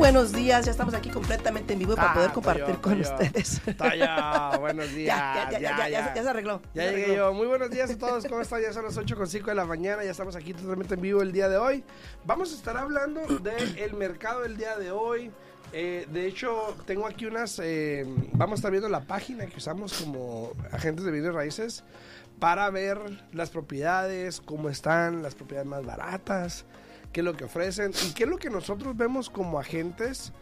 buenos 0.00 0.32
días, 0.32 0.64
ya 0.64 0.70
estamos 0.70 0.94
aquí 0.94 1.10
completamente 1.10 1.74
en 1.74 1.78
vivo 1.78 1.94
para 1.94 2.10
Ah, 2.10 2.14
poder 2.14 2.28
estoy 2.28 2.42
compartir 2.42 2.76
con 2.80 3.00
ustedes. 3.00 3.60
Está 3.66 3.94
ya, 3.94 4.56
buenos 4.58 4.90
días. 4.94 5.16
Ya, 5.16 5.50
ya, 5.50 5.58
ya, 5.60 5.76
ya, 5.78 5.88
ya, 5.88 6.14
ya 6.14 6.22
se 6.22 6.28
arregló. 6.28 6.62
Ya 6.74 6.90
llegué 6.90 7.16
yo. 7.16 7.32
Muy 7.34 7.46
buenos 7.46 7.70
días 7.70 7.90
a 7.90 7.98
todos. 7.98 8.24
¿Cómo 8.26 8.40
están? 8.40 8.62
Ya 8.62 8.72
son 8.72 8.84
las 8.84 8.96
8 8.96 9.14
con 9.14 9.26
5 9.26 9.46
de 9.50 9.54
la 9.54 9.66
mañana. 9.66 10.02
Ya 10.02 10.10
estamos 10.10 10.36
aquí 10.36 10.54
totalmente 10.54 10.94
en 10.94 11.02
vivo 11.02 11.20
el 11.20 11.32
día 11.32 11.48
de 11.50 11.58
hoy. 11.58 11.84
Vamos 12.24 12.50
a 12.52 12.56
estar 12.56 12.76
hablando 12.78 13.20
del 13.40 13.92
mercado 13.94 14.40
del 14.40 14.56
día 14.56 14.76
de 14.78 14.90
hoy. 14.90 15.30
Eh, 15.72 16.06
de 16.10 16.26
hecho, 16.26 16.74
tengo 16.86 17.06
aquí 17.06 17.26
unas. 17.26 17.60
eh, 17.62 18.04
vamos 18.32 18.54
a 18.54 18.60
estar 18.60 18.70
viendo 18.70 18.88
la 18.88 19.00
página 19.00 19.46
que 19.46 19.58
usamos 19.58 19.92
como 19.92 20.52
agentes 20.72 21.04
de 21.04 21.12
bienes 21.12 21.34
raíces 21.34 21.84
para 22.40 22.70
ver 22.70 22.98
las 23.32 23.50
propiedades, 23.50 24.40
cómo 24.40 24.70
están, 24.70 25.22
las 25.22 25.34
propiedades 25.34 25.68
más 25.68 25.84
baratas, 25.84 26.64
qué 27.12 27.20
es 27.20 27.24
lo 27.24 27.34
que 27.34 27.44
ofrecen 27.44 27.92
y 28.06 28.12
qué 28.14 28.24
es 28.24 28.30
lo 28.30 28.36
que 28.38 28.50
nosotros 28.50 28.96
vemos 28.96 29.30
como 29.30 29.58
agentes 29.58 30.32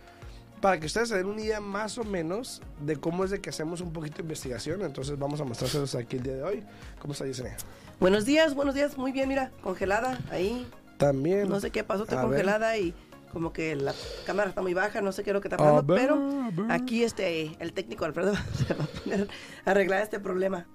para 0.60 0.80
que 0.80 0.86
ustedes 0.86 1.08
se 1.10 1.16
den 1.16 1.26
una 1.26 1.40
idea 1.40 1.60
más 1.60 1.98
o 1.98 2.04
menos 2.04 2.62
de 2.80 2.96
cómo 2.96 3.24
es 3.24 3.30
de 3.30 3.40
que 3.40 3.50
hacemos 3.50 3.80
un 3.80 3.92
poquito 3.92 4.16
de 4.16 4.22
investigación. 4.22 4.82
Entonces 4.82 5.18
vamos 5.18 5.40
a 5.40 5.44
mostrárselos 5.44 5.94
aquí 5.94 6.16
el 6.16 6.24
día 6.24 6.34
de 6.34 6.42
hoy. 6.42 6.64
¿Cómo 7.00 7.12
está 7.12 7.26
Yesenia? 7.26 7.56
Buenos 8.00 8.24
días, 8.24 8.54
buenos 8.54 8.74
días, 8.74 8.98
muy 8.98 9.12
bien, 9.12 9.28
mira, 9.28 9.52
congelada 9.62 10.18
ahí. 10.30 10.68
También. 10.96 11.48
No 11.48 11.60
sé 11.60 11.70
qué 11.70 11.84
pasó, 11.84 12.02
está 12.02 12.20
A 12.20 12.24
ver. 12.26 12.30
congelada 12.30 12.76
y 12.76 12.92
como 13.32 13.52
que 13.52 13.76
la 13.76 13.94
cámara 14.26 14.48
está 14.48 14.62
muy 14.62 14.74
baja, 14.74 15.00
no 15.00 15.12
sé 15.12 15.22
qué 15.22 15.30
es 15.30 15.34
lo 15.34 15.40
que 15.40 15.48
está 15.48 15.58
pasando, 15.58 15.82
ver, 15.82 16.00
pero 16.00 16.50
aquí 16.70 17.04
este, 17.04 17.56
el 17.60 17.72
técnico 17.72 18.04
Alfredo 18.04 18.32
se 18.66 18.74
va 18.74 18.84
a 18.84 18.86
poner 18.86 19.28
a 19.64 19.70
arreglar 19.70 20.02
este 20.02 20.18
problema. 20.18 20.66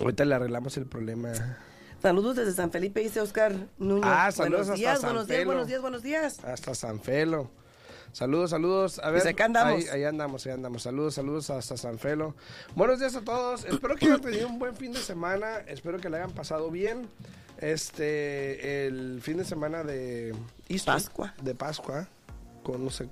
Ahorita 0.00 0.24
le 0.24 0.34
arreglamos 0.34 0.76
el 0.78 0.86
problema. 0.86 1.32
Saludos 2.06 2.36
desde 2.36 2.52
San 2.52 2.70
Felipe, 2.70 3.00
dice 3.00 3.20
Oscar 3.20 3.52
Núñez. 3.78 4.04
Ah, 4.06 4.30
saludos 4.30 4.68
buenos 4.68 4.68
hasta 4.68 4.74
días, 4.76 5.00
San 5.00 5.10
buenos 5.10 5.26
días, 5.26 5.44
buenos 5.44 5.66
días, 5.66 5.80
buenos 5.80 6.02
días. 6.04 6.44
Hasta 6.44 6.72
San 6.76 7.00
Felo. 7.00 7.50
Saludos, 8.12 8.50
saludos. 8.50 9.00
A 9.00 9.10
ver, 9.10 9.22
Pues 9.22 9.34
acá 9.34 9.46
andamos. 9.46 9.82
Ahí, 9.82 9.88
ahí 9.88 10.04
andamos, 10.04 10.46
ahí 10.46 10.52
andamos. 10.52 10.84
Saludos, 10.84 11.14
saludos 11.14 11.50
hasta 11.50 11.76
San 11.76 11.98
Felo. 11.98 12.36
Buenos 12.76 13.00
días 13.00 13.16
a 13.16 13.22
todos. 13.22 13.64
Espero 13.64 13.96
que 13.96 14.06
hayan 14.06 14.20
tenido 14.20 14.46
un 14.46 14.60
buen 14.60 14.76
fin 14.76 14.92
de 14.92 15.00
semana. 15.00 15.56
Espero 15.66 15.98
que 15.98 16.08
le 16.08 16.18
hayan 16.18 16.30
pasado 16.30 16.70
bien. 16.70 17.08
Este, 17.58 18.86
el 18.86 19.20
fin 19.20 19.38
de 19.38 19.44
semana 19.44 19.82
de 19.82 20.32
Easter, 20.68 20.94
Pascua. 20.94 21.34
De 21.42 21.56
Pascua. 21.56 22.06
Con, 22.62 22.84
no 22.84 22.90
sé. 22.90 23.08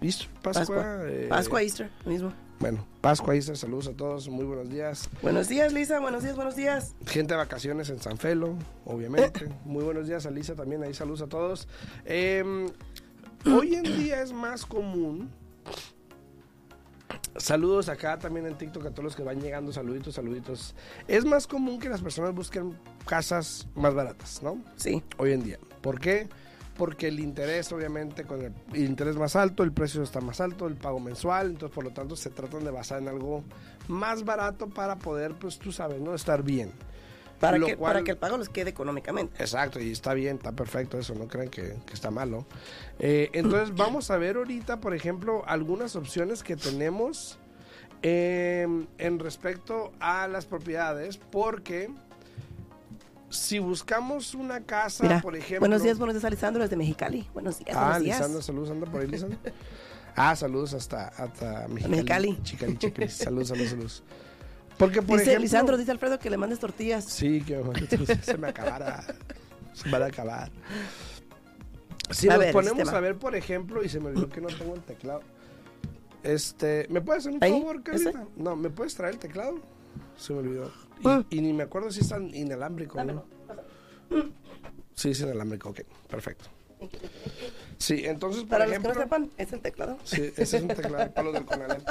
Easter, 0.00 0.26
Pascua. 0.42 0.76
Pascua, 0.76 1.02
eh, 1.06 1.26
Pascua, 1.28 1.62
Easter, 1.62 1.88
mismo. 2.04 2.32
Bueno, 2.60 2.84
Pascua, 3.00 3.36
Easter. 3.36 3.56
Saludos 3.56 3.86
a 3.86 3.92
todos. 3.92 4.28
Muy 4.28 4.44
buenos 4.44 4.68
días. 4.68 5.08
Buenos 5.22 5.48
días, 5.48 5.72
Lisa, 5.72 6.00
buenos 6.00 6.24
días, 6.24 6.34
buenos 6.34 6.56
días. 6.56 6.94
Gente 7.06 7.34
de 7.34 7.38
vacaciones 7.38 7.88
en 7.90 8.00
San 8.00 8.18
Felo, 8.18 8.56
obviamente. 8.84 9.48
Muy 9.64 9.84
buenos 9.84 10.08
días 10.08 10.26
a 10.26 10.30
Lisa 10.30 10.54
también, 10.54 10.82
ahí 10.82 10.92
saludos 10.92 11.22
a 11.22 11.28
todos. 11.28 11.68
Eh, 12.04 12.68
hoy 13.46 13.76
en 13.76 13.84
día 13.84 14.22
es 14.22 14.32
más 14.32 14.66
común. 14.66 15.30
Saludos 17.36 17.88
acá 17.88 18.18
también 18.18 18.46
en 18.46 18.58
TikTok 18.58 18.86
a 18.86 18.90
todos 18.90 19.04
los 19.04 19.16
que 19.16 19.22
van 19.22 19.40
llegando, 19.40 19.72
saluditos, 19.72 20.16
saluditos. 20.16 20.74
Es 21.06 21.24
más 21.24 21.46
común 21.46 21.78
que 21.78 21.88
las 21.88 22.00
personas 22.00 22.34
busquen 22.34 22.76
casas 23.06 23.68
más 23.76 23.94
baratas, 23.94 24.42
¿no? 24.42 24.60
Sí, 24.74 25.04
Hoy 25.18 25.32
en 25.32 25.44
día. 25.44 25.58
¿Por 25.80 26.00
qué? 26.00 26.28
Porque 26.28 26.47
el 27.08 27.20
interés, 27.20 27.72
obviamente, 27.72 28.24
con 28.24 28.42
el, 28.42 28.52
el 28.72 28.84
interés 28.84 29.16
más 29.16 29.34
alto, 29.36 29.62
el 29.64 29.72
precio 29.72 30.02
está 30.02 30.20
más 30.20 30.40
alto, 30.40 30.66
el 30.66 30.74
pago 30.76 31.00
mensual, 31.00 31.48
entonces 31.50 31.74
por 31.74 31.84
lo 31.84 31.90
tanto 31.90 32.14
se 32.16 32.30
tratan 32.30 32.64
de 32.64 32.70
basar 32.70 33.00
en 33.02 33.08
algo 33.08 33.42
más 33.88 34.24
barato 34.24 34.68
para 34.68 34.96
poder, 34.96 35.34
pues 35.34 35.58
tú 35.58 35.72
sabes, 35.72 36.00
¿no? 36.00 36.14
Estar 36.14 36.42
bien. 36.42 36.70
para, 37.40 37.58
que, 37.58 37.76
cual- 37.76 37.92
para 37.94 38.04
que 38.04 38.10
el 38.12 38.16
pago 38.16 38.36
les 38.38 38.48
quede 38.48 38.70
económicamente. 38.70 39.40
Exacto, 39.42 39.78
y 39.80 39.90
está 39.92 40.12
bien, 40.14 40.36
está 40.36 40.52
perfecto 40.52 40.98
eso, 40.98 41.14
no 41.14 41.28
crean 41.28 41.48
que, 41.48 41.74
que 41.86 41.94
está 41.94 42.10
malo. 42.10 42.46
Eh, 42.98 43.30
entonces 43.32 43.74
vamos 43.76 44.10
a 44.10 44.16
ver 44.16 44.36
ahorita, 44.36 44.80
por 44.80 44.94
ejemplo, 44.94 45.42
algunas 45.46 45.94
opciones 45.96 46.42
que 46.42 46.56
tenemos 46.56 47.38
eh, 48.02 48.66
en 48.98 49.18
respecto 49.18 49.92
a 50.00 50.28
las 50.28 50.46
propiedades, 50.46 51.16
porque 51.18 51.90
si 53.30 53.58
buscamos 53.58 54.34
una 54.34 54.60
casa, 54.62 55.02
Mira, 55.04 55.20
por 55.20 55.36
ejemplo... 55.36 55.60
buenos 55.60 55.82
días, 55.82 55.98
buenos 55.98 56.14
días, 56.14 56.24
Alessandro, 56.24 56.62
desde 56.62 56.76
Mexicali. 56.76 57.28
Buenos 57.34 57.58
días, 57.58 57.76
Ah, 57.76 57.84
buenos 57.84 58.02
días. 58.02 58.18
Lisandro, 58.18 58.42
saludos, 58.42 58.70
anda 58.70 58.86
por 58.90 59.00
ahí, 59.00 59.06
Lisandro. 59.08 59.38
Ah, 60.20 60.34
saludos 60.34 60.74
hasta, 60.74 61.06
hasta 61.08 61.68
Mexicali. 61.68 61.88
Mexicali. 61.90 62.42
Chicali, 62.42 62.76
Chicali. 62.76 63.08
Saludos, 63.08 63.48
saludos, 63.48 63.70
saludos. 63.70 64.02
Porque, 64.76 65.00
por 65.00 65.18
dice 65.18 65.30
ejemplo... 65.30 65.42
Lisandro, 65.42 65.76
dice 65.76 65.92
Alfredo 65.92 66.18
que 66.18 66.28
le 66.28 66.36
mandes 66.36 66.58
tortillas. 66.58 67.04
Sí, 67.04 67.40
que 67.42 67.62
se 68.22 68.36
me 68.36 68.48
acabara. 68.48 69.04
Se 69.74 69.88
van 69.88 70.02
a 70.02 70.06
acabar. 70.06 70.50
Si 72.10 72.28
A 72.28 72.32
nos 72.32 72.40
ver, 72.40 72.52
ponemos 72.52 72.78
sistema. 72.78 72.98
a 72.98 73.00
ver, 73.00 73.16
por 73.16 73.36
ejemplo, 73.36 73.84
y 73.84 73.88
se 73.88 74.00
me 74.00 74.08
olvidó 74.08 74.28
que 74.28 74.40
no 74.40 74.48
tengo 74.48 74.74
el 74.74 74.80
teclado. 74.82 75.20
Este, 76.24 76.86
¿me 76.90 77.00
puedes 77.00 77.24
hacer 77.26 77.34
un 77.34 77.40
favor, 77.40 77.82
Carlita? 77.84 78.24
No, 78.36 78.56
¿me 78.56 78.70
puedes 78.70 78.96
traer 78.96 79.14
el 79.14 79.20
teclado? 79.20 79.60
Se 80.16 80.32
me 80.32 80.40
olvidó. 80.40 80.72
Y, 81.00 81.08
Ah. 81.08 81.24
y 81.30 81.40
ni 81.40 81.52
me 81.52 81.64
acuerdo 81.64 81.90
si 81.90 82.00
es 82.00 82.08
tan 82.08 82.34
inalámbrico, 82.34 83.02
¿no? 83.04 83.24
Sí, 84.94 85.10
es 85.10 85.20
inalámbrico, 85.20 85.70
ok, 85.70 85.80
perfecto. 86.08 86.46
Sí, 87.76 88.02
entonces, 88.04 88.42
por 88.42 88.50
Para 88.50 88.64
los 88.66 88.72
ejemplo... 88.72 88.92
que 88.92 88.98
no 88.98 89.04
sepan, 89.04 89.30
es 89.36 89.52
el 89.52 89.60
teclado. 89.60 89.98
Sí, 90.04 90.32
ese 90.36 90.56
es 90.58 90.62
un 90.62 90.68
teclado 90.68 91.10
para 91.12 91.22
los 91.24 91.34
del 91.34 91.44
Conalep. 91.44 91.82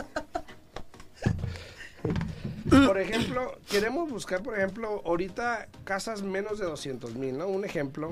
Por 2.86 2.98
ejemplo, 3.00 3.58
queremos 3.70 4.10
buscar, 4.10 4.44
por 4.44 4.58
ejemplo, 4.58 5.02
ahorita 5.06 5.68
casas 5.84 6.22
menos 6.22 6.60
de 6.60 6.66
200 6.66 7.16
mil, 7.16 7.38
¿no? 7.38 7.48
Un 7.48 7.64
ejemplo 7.66 8.12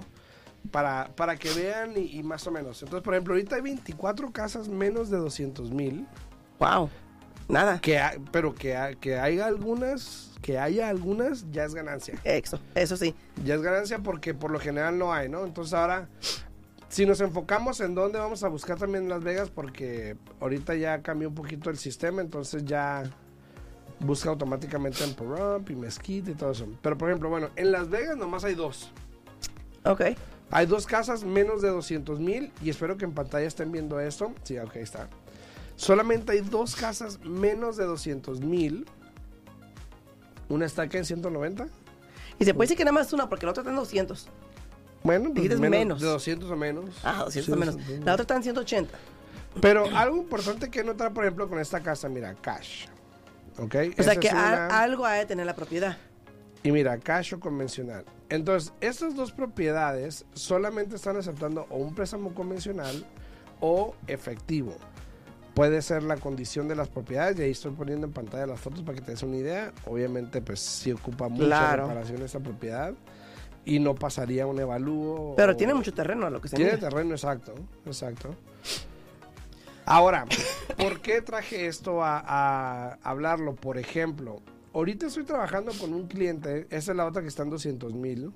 para, 0.72 1.10
para 1.16 1.36
que 1.38 1.52
vean 1.54 1.94
y, 1.98 2.18
y 2.18 2.24
más 2.24 2.48
o 2.48 2.52
menos. 2.52 2.82
Entonces, 2.82 3.04
por 3.04 3.14
ejemplo, 3.14 3.34
ahorita 3.34 3.58
hay 3.58 3.62
24 3.62 4.32
casas 4.32 4.68
menos 4.70 5.10
de 5.10 5.18
200 5.18 5.72
mil, 5.72 6.08
Wow, 6.58 6.90
nada. 7.48 7.80
que 7.80 7.98
ha- 8.00 8.16
pero 8.32 8.54
que, 8.56 8.76
ha- 8.76 8.94
que 8.96 9.18
haya 9.20 9.46
algunas, 9.46 10.32
que 10.42 10.58
haya 10.60 10.90
algunas, 10.90 11.50
ya 11.52 11.66
es 11.66 11.74
ganancia. 11.76 12.16
Eso, 12.24 12.60
eso 12.76 12.98
sí. 12.98 13.16
Ya 13.44 13.56
es 13.56 13.62
ganancia 13.62 14.00
porque 14.00 14.34
por 14.34 14.52
lo 14.52 14.60
general 14.60 14.98
no 14.98 15.14
hay, 15.14 15.30
¿no? 15.30 15.46
Entonces 15.46 15.74
ahora, 15.74 16.08
si 16.90 17.06
nos 17.06 17.20
enfocamos 17.22 17.82
en 17.82 17.96
dónde 17.96 18.20
vamos 18.20 18.44
a 18.44 18.48
buscar 18.48 18.78
también 18.78 19.04
en 19.06 19.10
Las 19.10 19.24
Vegas, 19.24 19.50
porque 19.50 20.18
ahorita 20.40 20.76
ya 20.76 21.02
cambió 21.02 21.30
un 21.30 21.36
poquito 21.36 21.70
el 21.70 21.78
sistema, 21.78 22.22
entonces 22.22 22.64
ya 22.66 23.04
busca 24.00 24.30
automáticamente 24.30 25.04
en 25.04 25.14
Pahrump 25.14 25.70
y 25.70 25.76
Mesquite 25.76 26.32
y 26.32 26.36
todo 26.36 26.52
eso. 26.52 26.68
Pero 26.82 26.98
por 26.98 27.10
ejemplo, 27.10 27.30
bueno, 27.30 27.50
en 27.56 27.72
Las 27.72 27.90
Vegas 27.90 28.18
nomás 28.18 28.44
hay 28.44 28.56
dos. 28.56 28.92
Ok. 29.84 30.02
Hay 30.52 30.68
dos 30.68 30.86
casas 30.86 31.24
menos 31.24 31.62
de 31.62 31.70
200 31.70 32.20
mil 32.20 32.52
y 32.62 32.70
espero 32.70 32.98
que 32.98 33.06
en 33.06 33.14
pantalla 33.14 33.48
estén 33.48 33.72
viendo 33.72 34.00
esto. 34.00 34.32
Sí, 34.44 34.58
ok, 34.60 34.76
está. 34.76 35.10
Solamente 35.76 36.32
hay 36.32 36.42
dos 36.42 36.76
casas 36.76 37.20
menos 37.24 37.78
de 37.78 37.86
200 37.86 38.42
mil. 38.42 38.86
Una 40.50 40.66
está 40.66 40.84
acá 40.84 40.98
en 40.98 41.06
190. 41.06 41.68
Y 42.40 42.46
se 42.46 42.54
puede 42.54 42.66
decir 42.66 42.78
que 42.78 42.86
nada 42.86 42.94
más 42.94 43.12
una, 43.14 43.28
porque 43.30 43.46
la 43.46 43.52
otra 43.52 43.62
está 43.62 43.72
en 43.72 43.78
200. 43.78 44.28
Bueno, 45.04 45.26
pues 45.26 45.36
Dijiste 45.44 45.70
menos. 45.70 46.02
De 46.02 46.08
200 46.08 46.50
o 46.50 46.56
menos. 46.56 46.86
Ah, 47.04 47.24
200 47.26 47.54
Sí, 47.54 47.60
menos. 47.60 47.76
200. 47.78 48.06
La 48.06 48.14
otra 48.14 48.22
está 48.24 48.36
en 48.36 48.44
180. 48.44 48.98
Pero 49.62 49.86
algo 49.96 50.18
importante 50.18 50.70
que 50.70 50.84
notar, 50.84 51.14
por 51.14 51.24
ejemplo, 51.24 51.48
con 51.48 51.60
esta 51.60 51.80
casa, 51.82 52.10
mira, 52.10 52.34
cash. 52.36 52.86
¿Ok? 53.58 53.76
O 53.98 54.04
sea 54.04 54.14
Esa 54.14 54.16
que 54.18 54.28
una- 54.30 54.68
algo 54.82 55.06
ha 55.06 55.14
de 55.14 55.26
tener 55.26 55.46
la 55.46 55.56
propiedad. 55.56 55.98
Y 56.64 56.72
mira, 56.72 56.98
cash 56.98 57.34
o 57.36 57.40
convencional. 57.40 58.04
Entonces, 58.30 58.74
estas 58.82 59.16
dos 59.16 59.32
propiedades 59.32 60.26
solamente 60.34 60.96
están 60.96 61.16
aceptando 61.16 61.68
o 61.70 61.78
un 61.78 61.94
préstamo 61.96 62.34
convencional 62.34 63.06
o 63.62 63.96
efectivo. 64.08 64.76
Puede 65.56 65.82
ser 65.82 66.04
la 66.04 66.18
condición 66.18 66.68
de 66.68 66.76
las 66.76 66.90
propiedades, 66.90 67.40
y 67.40 67.44
ahí 67.44 67.52
estoy 67.52 67.72
poniendo 67.72 68.06
en 68.06 68.12
pantalla 68.14 68.46
las 68.46 68.60
fotos 68.60 68.84
para 68.84 68.98
que 68.98 69.02
te 69.06 69.12
des 69.12 69.24
una 69.24 69.38
idea. 69.38 69.72
Obviamente, 69.88 70.42
pues 70.42 70.60
sí 70.60 70.92
ocupa 70.92 71.30
mucha 71.30 71.46
Claro. 71.46 71.84
reparación 71.88 72.22
esta 72.24 72.42
propiedad 72.42 72.94
y 73.64 73.80
no 73.80 73.96
pasaría 73.96 74.46
un 74.46 74.60
evalúo. 74.60 75.34
Pero 75.38 75.54
o- 75.54 75.56
tiene 75.56 75.74
mucho 75.74 75.94
terreno 75.94 76.26
a 76.28 76.30
lo 76.30 76.42
que 76.42 76.50
se 76.50 76.58
Tiene 76.58 76.78
terreno, 76.78 77.12
exacto, 77.16 77.56
exacto. 77.86 78.36
Ahora, 79.86 80.26
¿por 80.78 81.00
qué 81.00 81.22
traje 81.22 81.68
esto 81.68 82.04
a, 82.04 82.20
a 82.20 82.94
hablarlo? 83.04 83.56
Por 83.56 83.78
ejemplo, 83.78 84.42
ahorita 84.74 85.08
estoy 85.08 85.24
trabajando 85.24 85.72
con 85.80 85.94
un 85.94 86.08
cliente, 86.08 86.68
esa 86.70 86.92
es 86.92 86.98
la 86.98 87.06
otra 87.06 87.22
que 87.22 87.30
está 87.30 87.44
en 87.44 87.52
200 87.52 87.94
mil, 87.94 88.34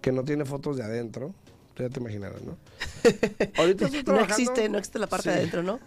que 0.00 0.10
no 0.10 0.24
tiene 0.24 0.44
fotos 0.44 0.78
de 0.78 0.82
adentro, 0.82 1.32
ya 1.78 1.88
te 1.90 2.00
imaginarás, 2.00 2.42
¿no? 2.42 2.56
Ahorita 3.56 3.86
estoy 3.86 4.02
No 4.02 4.20
existe, 4.20 4.68
no 4.68 4.78
existe 4.78 4.98
la 4.98 5.06
parte 5.06 5.30
de 5.30 5.36
adentro, 5.36 5.62
¿no? 5.62 5.80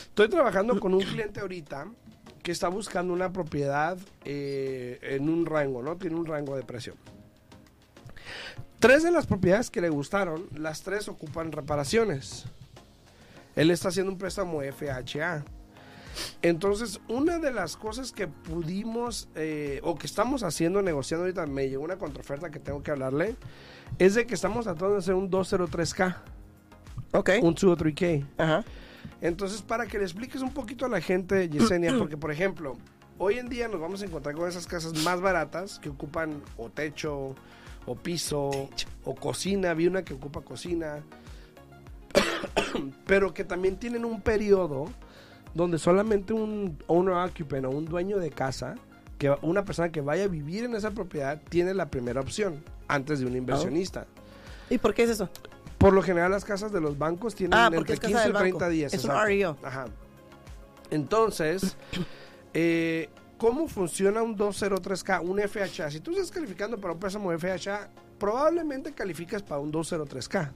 Estoy 0.00 0.28
trabajando 0.28 0.78
con 0.80 0.94
un 0.94 1.00
cliente 1.00 1.40
ahorita 1.40 1.88
que 2.42 2.52
está 2.52 2.68
buscando 2.68 3.12
una 3.12 3.32
propiedad 3.32 3.98
eh, 4.24 4.98
en 5.02 5.28
un 5.28 5.46
rango, 5.46 5.82
¿no? 5.82 5.96
Tiene 5.96 6.16
un 6.16 6.26
rango 6.26 6.56
de 6.56 6.62
precio. 6.62 6.94
Tres 8.78 9.02
de 9.02 9.10
las 9.10 9.26
propiedades 9.26 9.70
que 9.70 9.80
le 9.80 9.88
gustaron, 9.88 10.48
las 10.54 10.82
tres 10.82 11.08
ocupan 11.08 11.50
reparaciones. 11.50 12.44
Él 13.56 13.70
está 13.70 13.88
haciendo 13.88 14.12
un 14.12 14.18
préstamo 14.18 14.60
FHA. 14.60 15.44
Entonces, 16.42 17.00
una 17.08 17.38
de 17.38 17.52
las 17.52 17.76
cosas 17.76 18.12
que 18.12 18.28
pudimos 18.28 19.28
eh, 19.34 19.80
o 19.82 19.96
que 19.96 20.06
estamos 20.06 20.42
haciendo, 20.42 20.82
negociando 20.82 21.24
ahorita, 21.24 21.46
me 21.46 21.68
llegó 21.68 21.84
una 21.84 21.96
contraoferta 21.96 22.50
que 22.50 22.58
tengo 22.58 22.82
que 22.82 22.90
hablarle, 22.90 23.36
es 23.98 24.14
de 24.14 24.26
que 24.26 24.34
estamos 24.34 24.64
tratando 24.64 24.92
de 24.92 24.98
hacer 24.98 25.14
un 25.14 25.30
203K. 25.30 26.16
Ok. 27.12 27.30
Un 27.42 27.54
2 27.54 27.64
o 27.64 27.76
3K. 27.76 28.26
Ajá. 28.38 28.64
Entonces, 29.20 29.62
para 29.62 29.86
que 29.86 29.98
le 29.98 30.04
expliques 30.04 30.42
un 30.42 30.52
poquito 30.52 30.86
a 30.86 30.88
la 30.88 31.00
gente, 31.00 31.48
Yesenia, 31.48 31.94
porque 31.98 32.16
por 32.16 32.30
ejemplo, 32.30 32.76
hoy 33.18 33.38
en 33.38 33.48
día 33.48 33.68
nos 33.68 33.80
vamos 33.80 34.02
a 34.02 34.06
encontrar 34.06 34.34
con 34.34 34.48
esas 34.48 34.66
casas 34.66 34.94
más 35.04 35.20
baratas 35.20 35.78
que 35.78 35.88
ocupan 35.88 36.42
o 36.56 36.68
techo, 36.68 37.34
o 37.86 37.94
piso, 37.94 38.50
o 39.04 39.14
cocina. 39.14 39.72
Vi 39.74 39.86
una 39.86 40.04
que 40.04 40.14
ocupa 40.14 40.42
cocina, 40.42 41.02
pero 43.06 43.32
que 43.32 43.44
también 43.44 43.76
tienen 43.76 44.04
un 44.04 44.20
periodo 44.20 44.86
donde 45.54 45.78
solamente 45.78 46.34
un 46.34 46.78
owner 46.86 47.14
occupant 47.14 47.64
o 47.64 47.70
un 47.70 47.86
dueño 47.86 48.18
de 48.18 48.30
casa, 48.30 48.74
que 49.16 49.34
una 49.40 49.64
persona 49.64 49.90
que 49.90 50.02
vaya 50.02 50.24
a 50.24 50.28
vivir 50.28 50.64
en 50.64 50.74
esa 50.74 50.90
propiedad, 50.90 51.40
tiene 51.48 51.72
la 51.72 51.90
primera 51.90 52.20
opción 52.20 52.62
antes 52.88 53.20
de 53.20 53.26
un 53.26 53.34
inversionista. 53.34 54.06
¿Y 54.68 54.76
por 54.76 54.92
qué 54.92 55.04
es 55.04 55.10
eso? 55.10 55.30
Por 55.78 55.92
lo 55.92 56.02
general 56.02 56.30
las 56.30 56.44
casas 56.44 56.72
de 56.72 56.80
los 56.80 56.96
bancos 56.98 57.34
tienen 57.34 57.58
Ah, 57.58 57.70
entre 57.72 57.94
es 57.94 58.00
casa 58.00 58.08
15 58.08 58.22
y 58.22 58.24
del 58.24 58.32
banco. 58.32 58.58
30 58.58 58.68
días. 58.70 58.94
Es 58.94 59.04
un 59.04 59.10
exacto. 59.10 59.26
REO. 59.28 59.56
Ajá. 59.62 59.84
Entonces, 60.90 61.76
eh, 62.54 63.08
¿cómo 63.38 63.68
funciona 63.68 64.22
un 64.22 64.36
203K, 64.36 65.20
un 65.20 65.38
FHA? 65.40 65.90
Si 65.90 66.00
tú 66.00 66.12
estás 66.12 66.30
calificando 66.30 66.78
para 66.78 66.94
un 66.94 67.00
préstamo 67.00 67.30
FHA, 67.36 67.88
probablemente 68.18 68.92
calificas 68.92 69.42
para 69.42 69.60
un 69.60 69.70
203K. 69.72 70.52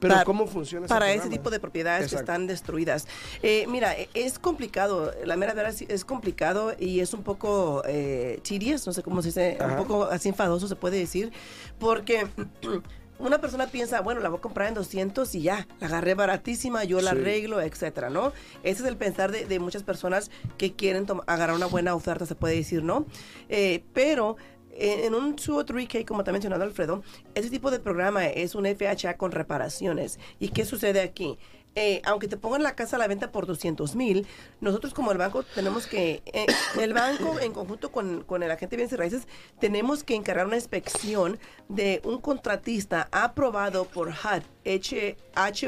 Pero 0.00 0.14
Para- 0.14 0.24
¿cómo 0.24 0.46
funciona 0.48 0.86
ese 0.86 0.92
para 0.94 1.12
ese 1.12 1.28
tipo 1.30 1.50
de 1.50 1.60
propiedades 1.60 2.10
que 2.10 2.16
están 2.16 2.48
destruidas. 2.48 3.06
Eh, 3.42 3.64
mira, 3.68 3.94
e- 3.96 4.08
es 4.12 4.40
complicado, 4.40 5.12
la 5.24 5.36
mera 5.36 5.54
verdad 5.54 5.72
es 5.88 6.04
complicado 6.04 6.74
y 6.78 6.98
es 6.98 7.14
un 7.14 7.22
poco 7.22 7.82
eh, 7.86 8.40
tedious, 8.42 8.84
no 8.88 8.92
sé 8.92 9.02
cómo 9.04 9.22
se 9.22 9.28
dice, 9.28 9.56
Ajá. 9.60 9.68
un 9.70 9.76
poco 9.86 10.04
así 10.04 10.28
enfadoso 10.28 10.66
se 10.66 10.74
puede 10.74 10.98
decir, 10.98 11.32
porque 11.78 12.26
una 13.18 13.40
persona 13.40 13.66
piensa, 13.68 14.00
bueno, 14.00 14.20
la 14.20 14.28
voy 14.28 14.38
a 14.38 14.40
comprar 14.40 14.68
en 14.68 14.74
200 14.74 15.34
y 15.34 15.42
ya, 15.42 15.66
la 15.80 15.86
agarré 15.86 16.14
baratísima, 16.14 16.84
yo 16.84 17.00
la 17.00 17.12
Sí. 17.12 17.18
arreglo, 17.18 17.60
etcétera, 17.60 18.10
¿no? 18.10 18.32
Ese 18.62 18.82
es 18.82 18.88
el 18.88 18.96
pensar 18.96 19.30
de, 19.30 19.46
de 19.46 19.58
muchas 19.60 19.82
personas 19.82 20.30
que 20.58 20.74
quieren 20.74 21.06
agarrar 21.26 21.54
una 21.56 21.66
buena 21.66 21.94
oferta, 21.94 22.26
se 22.26 22.34
puede 22.34 22.56
decir, 22.56 22.82
¿no? 22.82 23.06
Eh, 23.48 23.84
pero 23.92 24.36
en 24.76 25.14
un 25.14 25.36
2 25.36 25.48
o 25.50 25.64
3K, 25.64 26.04
como 26.04 26.24
te 26.24 26.30
ha 26.30 26.32
mencionado 26.32 26.64
Alfredo, 26.64 27.02
ese 27.36 27.48
tipo 27.48 27.70
de 27.70 27.78
programa 27.78 28.26
es 28.26 28.56
un 28.56 28.66
FHA 28.66 29.16
con 29.16 29.30
reparaciones. 29.30 30.18
¿Y 30.40 30.48
qué 30.48 30.64
sucede 30.64 31.00
aquí? 31.00 31.38
Eh, 31.76 32.00
aunque 32.04 32.28
te 32.28 32.36
pongan 32.36 32.62
la 32.62 32.76
casa 32.76 32.96
a 32.96 32.98
la 33.00 33.08
venta 33.08 33.32
por 33.32 33.46
200 33.46 33.96
mil, 33.96 34.26
nosotros 34.60 34.94
como 34.94 35.10
el 35.10 35.18
banco 35.18 35.42
tenemos 35.42 35.86
que, 35.86 36.22
eh, 36.26 36.46
el 36.80 36.94
banco 36.94 37.40
en 37.40 37.52
conjunto 37.52 37.90
con, 37.90 38.22
con 38.22 38.42
el 38.44 38.50
agente 38.50 38.76
de 38.76 38.76
bienes 38.76 38.92
y 38.92 38.96
raíces, 38.96 39.28
tenemos 39.58 40.04
que 40.04 40.14
encargar 40.14 40.46
una 40.46 40.56
inspección 40.56 41.38
de 41.68 42.00
un 42.04 42.20
contratista 42.20 43.08
aprobado 43.10 43.86
por 43.86 44.08
HUD, 44.08 44.42
H, 44.64 45.16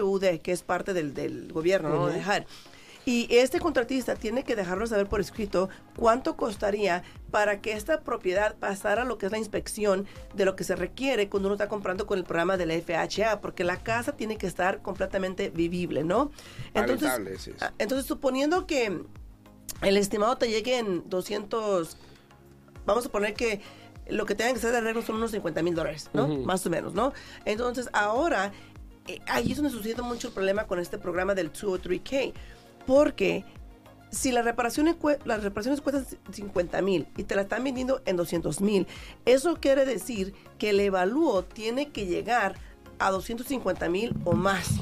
HUD, 0.00 0.24
que 0.42 0.52
es 0.52 0.62
parte 0.62 0.94
del, 0.94 1.12
del 1.12 1.52
gobierno, 1.52 1.88
¿no? 1.88 2.06
De 2.06 2.20
HUD. 2.20 2.44
Y 3.08 3.28
este 3.30 3.60
contratista 3.60 4.16
tiene 4.16 4.42
que 4.42 4.56
dejarnos 4.56 4.90
saber 4.90 5.06
por 5.06 5.20
escrito 5.20 5.68
cuánto 5.96 6.36
costaría 6.36 7.04
para 7.30 7.60
que 7.60 7.70
esta 7.70 8.00
propiedad 8.00 8.56
pasara 8.56 9.04
lo 9.04 9.16
que 9.16 9.26
es 9.26 9.32
la 9.32 9.38
inspección 9.38 10.06
de 10.34 10.44
lo 10.44 10.56
que 10.56 10.64
se 10.64 10.74
requiere 10.74 11.28
cuando 11.28 11.48
uno 11.48 11.54
está 11.54 11.68
comprando 11.68 12.04
con 12.04 12.18
el 12.18 12.24
programa 12.24 12.56
de 12.56 12.66
la 12.66 12.74
FHA, 12.74 13.40
porque 13.40 13.62
la 13.62 13.76
casa 13.76 14.16
tiene 14.16 14.36
que 14.38 14.48
estar 14.48 14.82
completamente 14.82 15.50
vivible, 15.50 16.02
¿no? 16.02 16.32
Sí, 17.38 17.52
sí. 17.52 17.52
ah, 17.60 17.72
entonces 17.78 18.08
suponiendo 18.08 18.66
que 18.66 19.00
el 19.82 19.96
estimado 19.96 20.36
te 20.36 20.48
llegue 20.48 20.76
en 20.78 21.08
200, 21.08 21.96
vamos 22.86 23.06
a 23.06 23.08
poner 23.08 23.34
que 23.34 23.60
lo 24.08 24.26
que 24.26 24.34
tengan 24.34 24.54
que 24.54 24.58
hacer 24.58 24.72
de 24.72 24.78
arreglo 24.78 25.02
son 25.02 25.14
unos 25.14 25.30
50 25.30 25.62
mil 25.62 25.76
dólares, 25.76 26.10
¿no? 26.12 26.26
Más 26.26 26.66
o 26.66 26.70
menos, 26.70 26.92
¿no? 26.94 27.12
Entonces 27.44 27.88
ahora, 27.92 28.50
eh, 29.06 29.20
ahí 29.28 29.52
es 29.52 29.58
donde 29.58 29.70
sucede 29.70 30.02
mucho 30.02 30.26
el 30.26 30.34
problema 30.34 30.66
con 30.66 30.80
este 30.80 30.98
programa 30.98 31.36
del 31.36 31.52
2 31.52 31.64
o 31.64 31.78
3K, 31.78 32.32
porque 32.86 33.44
si 34.10 34.32
las 34.32 34.44
reparaciones, 34.44 34.96
las 35.24 35.42
reparaciones 35.42 35.80
cuestan 35.80 36.06
50 36.30 36.80
mil 36.82 37.06
y 37.16 37.24
te 37.24 37.34
la 37.34 37.42
están 37.42 37.64
vendiendo 37.64 38.00
en 38.06 38.16
200 38.16 38.60
mil, 38.60 38.86
eso 39.24 39.56
quiere 39.56 39.84
decir 39.84 40.34
que 40.58 40.70
el 40.70 40.80
evalúo 40.80 41.44
tiene 41.44 41.90
que 41.90 42.06
llegar 42.06 42.54
a 42.98 43.10
250 43.10 43.88
mil 43.88 44.14
o 44.24 44.32
más. 44.32 44.80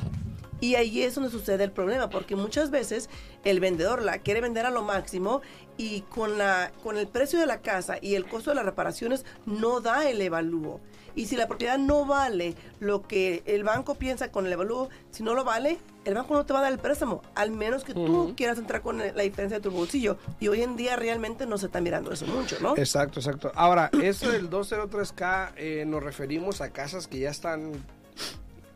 Y 0.61 0.77
ahí 0.77 1.03
es 1.03 1.15
donde 1.15 1.31
sucede 1.31 1.65
el 1.65 1.73
problema, 1.73 2.09
porque 2.09 2.37
muchas 2.37 2.71
veces 2.71 3.11
el 3.45 3.61
vendedor 3.61 4.03
la 4.03 4.19
quiere 4.19 4.41
vender 4.41 4.67
a 4.67 4.71
lo 4.71 4.83
máximo 4.83 5.43
y 5.77 6.03
con, 6.03 6.39
la, 6.39 6.73
con 6.83 6.97
el 6.97 7.07
precio 7.07 7.39
de 7.39 7.47
la 7.47 7.61
casa 7.61 7.97
y 8.01 8.15
el 8.15 8.27
costo 8.27 8.51
de 8.51 8.57
las 8.57 8.65
reparaciones 8.65 9.25
no 9.47 9.81
da 9.81 10.09
el 10.09 10.21
evalúo. 10.21 10.81
Y 11.17 11.27
si 11.27 11.37
la 11.37 11.47
propiedad 11.47 11.79
no 11.79 12.05
vale 12.07 12.55
lo 12.81 13.03
que 13.03 13.43
el 13.47 13.63
banco 13.63 13.95
piensa 13.95 14.33
con 14.33 14.47
el 14.47 14.53
evalúo, 14.53 14.89
si 15.11 15.23
no 15.23 15.35
lo 15.35 15.45
vale, 15.45 15.79
el 16.05 16.15
banco 16.15 16.35
no 16.35 16.45
te 16.45 16.53
va 16.53 16.59
a 16.59 16.63
dar 16.63 16.73
el 16.73 16.79
préstamo, 16.79 17.23
al 17.35 17.51
menos 17.51 17.85
que 17.85 17.95
tú 17.95 18.35
quieras 18.37 18.59
entrar 18.59 18.83
con 18.83 18.99
la 18.99 19.23
diferencia 19.23 19.59
de 19.59 19.63
tu 19.63 19.71
bolsillo. 19.71 20.19
Y 20.41 20.49
hoy 20.49 20.63
en 20.63 20.77
día 20.77 20.97
realmente 20.97 21.47
no 21.47 21.57
se 21.57 21.67
está 21.67 21.81
mirando 21.81 22.13
eso 22.13 22.27
mucho, 22.27 22.57
¿no? 22.61 22.77
Exacto, 22.77 23.21
exacto. 23.21 23.53
Ahora, 23.55 23.91
eso 24.03 24.31
del 24.31 24.51
203K 24.51 25.53
eh, 25.57 25.85
nos 25.87 26.03
referimos 26.03 26.61
a 26.61 26.71
casas 26.71 27.07
que 27.07 27.21
ya 27.21 27.31
están, 27.31 27.73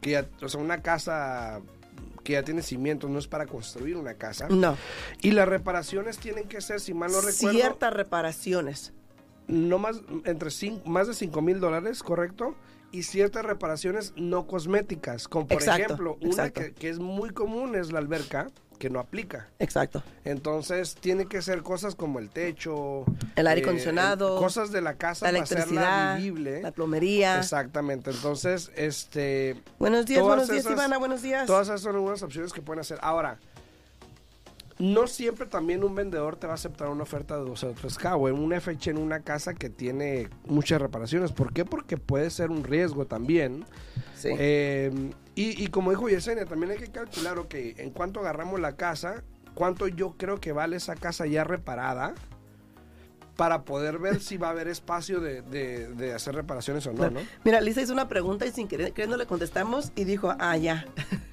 que 0.00 0.10
ya, 0.10 0.28
o 0.42 0.48
sea, 0.48 0.60
una 0.60 0.82
casa 0.82 1.60
que 2.24 2.34
ya 2.34 2.42
tiene 2.42 2.62
cimientos, 2.62 3.08
no 3.10 3.18
es 3.18 3.26
para 3.26 3.46
construir 3.46 3.96
una 3.96 4.14
casa. 4.14 4.48
No. 4.50 4.76
Y 5.22 5.30
las 5.30 5.48
reparaciones 5.48 6.18
tienen 6.18 6.46
que 6.46 6.60
ser, 6.60 6.80
si 6.80 6.92
mal 6.94 7.10
no 7.10 7.20
recuerdo, 7.20 7.58
Ciertas 7.58 7.92
reparaciones. 7.92 8.92
no 9.46 9.78
más, 9.78 10.02
entre 10.24 10.50
cin- 10.50 10.84
más 10.84 11.06
de 11.06 11.14
5 11.14 11.40
mil 11.40 11.58
dólares, 11.60 12.02
¿correcto? 12.02 12.54
Y 12.92 13.02
ciertas 13.04 13.44
reparaciones 13.44 14.12
no 14.16 14.46
cosméticas, 14.46 15.26
como 15.28 15.46
por 15.46 15.56
Exacto, 15.58 15.84
ejemplo, 15.84 16.18
una 16.20 16.50
que 16.50 16.88
es 16.88 16.98
muy 16.98 17.30
común 17.30 17.74
es 17.74 17.92
la 17.92 17.98
alberca, 17.98 18.48
que 18.78 18.90
no 18.90 19.00
aplica. 19.00 19.48
Exacto. 19.58 20.02
Entonces, 20.24 20.94
tiene 20.94 21.26
que 21.26 21.42
ser 21.42 21.62
cosas 21.62 21.94
como 21.94 22.18
el 22.18 22.30
techo, 22.30 23.04
El 23.36 23.46
aire 23.46 23.60
eh, 23.60 23.64
acondicionado, 23.64 24.36
el- 24.36 24.42
cosas 24.42 24.70
de 24.72 24.80
la 24.80 24.94
casa 24.94 25.26
La 25.26 25.32
para 25.32 25.42
hacerla 25.44 25.64
electricidad, 25.64 26.16
vivible. 26.16 26.62
la 26.62 26.70
plomería. 26.72 27.38
Exactamente. 27.38 28.10
Entonces, 28.10 28.70
este, 28.76 29.60
Buenos 29.78 30.06
días, 30.06 30.22
buenos 30.22 30.48
días, 30.48 30.60
esas- 30.60 30.72
Ivana, 30.72 30.98
buenos 30.98 31.22
días. 31.22 31.46
todas 31.46 31.66
esas 31.68 31.80
son 31.80 31.96
algunas 31.96 32.22
opciones 32.22 32.52
que 32.52 32.62
pueden 32.62 32.80
hacer. 32.80 32.98
Ahora, 33.02 33.38
no 34.78 35.06
siempre 35.08 35.46
también 35.46 35.82
un 35.82 35.94
vendedor 35.94 36.36
te 36.36 36.46
va 36.46 36.52
a 36.52 36.54
aceptar 36.54 36.88
una 36.88 37.02
oferta 37.02 37.36
de 37.36 37.44
12 37.44 37.66
o 37.66 37.74
3K 37.74 38.16
o 38.18 38.28
en 38.28 38.36
un 38.38 38.52
FH 38.52 38.90
en 38.90 38.98
una 38.98 39.20
casa 39.20 39.54
que 39.54 39.70
tiene 39.70 40.28
muchas 40.46 40.80
reparaciones. 40.80 41.32
¿Por 41.32 41.52
qué? 41.52 41.64
Porque 41.64 41.96
puede 41.96 42.30
ser 42.30 42.50
un 42.50 42.62
riesgo 42.64 43.06
también. 43.06 43.64
Sí. 44.16 44.28
Eh, 44.38 45.10
y, 45.34 45.62
y 45.64 45.66
como 45.68 45.90
dijo 45.90 46.08
Yesenia, 46.08 46.44
también 46.46 46.72
hay 46.72 46.78
que 46.78 46.90
calcular, 46.92 47.38
ok, 47.38 47.54
en 47.54 47.90
cuánto 47.90 48.20
agarramos 48.20 48.60
la 48.60 48.76
casa, 48.76 49.22
cuánto 49.54 49.88
yo 49.88 50.14
creo 50.16 50.38
que 50.40 50.52
vale 50.52 50.76
esa 50.76 50.94
casa 50.94 51.26
ya 51.26 51.42
reparada 51.44 52.14
para 53.36 53.62
poder 53.62 53.98
ver 54.00 54.18
si 54.20 54.36
va 54.36 54.48
a 54.48 54.50
haber 54.50 54.66
espacio 54.66 55.20
de, 55.20 55.42
de- 55.42 55.86
de 55.94 56.12
hacer 56.12 56.34
reparaciones 56.34 56.84
o 56.88 56.92
no, 56.92 57.08
¿no? 57.08 57.20
Mira, 57.44 57.60
Lisa 57.60 57.80
hizo 57.80 57.92
una 57.92 58.08
pregunta 58.08 58.44
y 58.46 58.50
sin 58.50 58.66
querer, 58.66 58.92
queriendo 58.92 59.16
le 59.16 59.26
contestamos 59.26 59.92
y 59.94 60.02
dijo, 60.02 60.34
ah, 60.40 60.56
ya. 60.56 60.86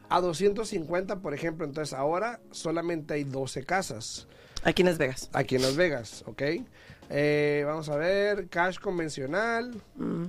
a 0.10 0.22
250, 0.22 1.18
por 1.20 1.34
ejemplo, 1.34 1.66
entonces 1.66 1.94
ahora 1.94 2.40
solamente 2.52 3.14
hay 3.16 3.24
12 3.24 3.64
casas 3.66 4.28
Aquí 4.64 4.82
en 4.82 4.88
Las 4.90 4.98
Vegas. 4.98 5.30
aquí 5.34 5.56
en 5.56 5.62
Las 5.64 5.76
Vegas, 5.76 6.24
¿ok? 6.28 6.42
Eh, 7.10 7.64
vamos 7.68 7.88
a 7.90 7.98
ver, 7.98 8.48
cash 8.50 8.80
convencional, 8.80 9.82
Mm. 9.96 10.26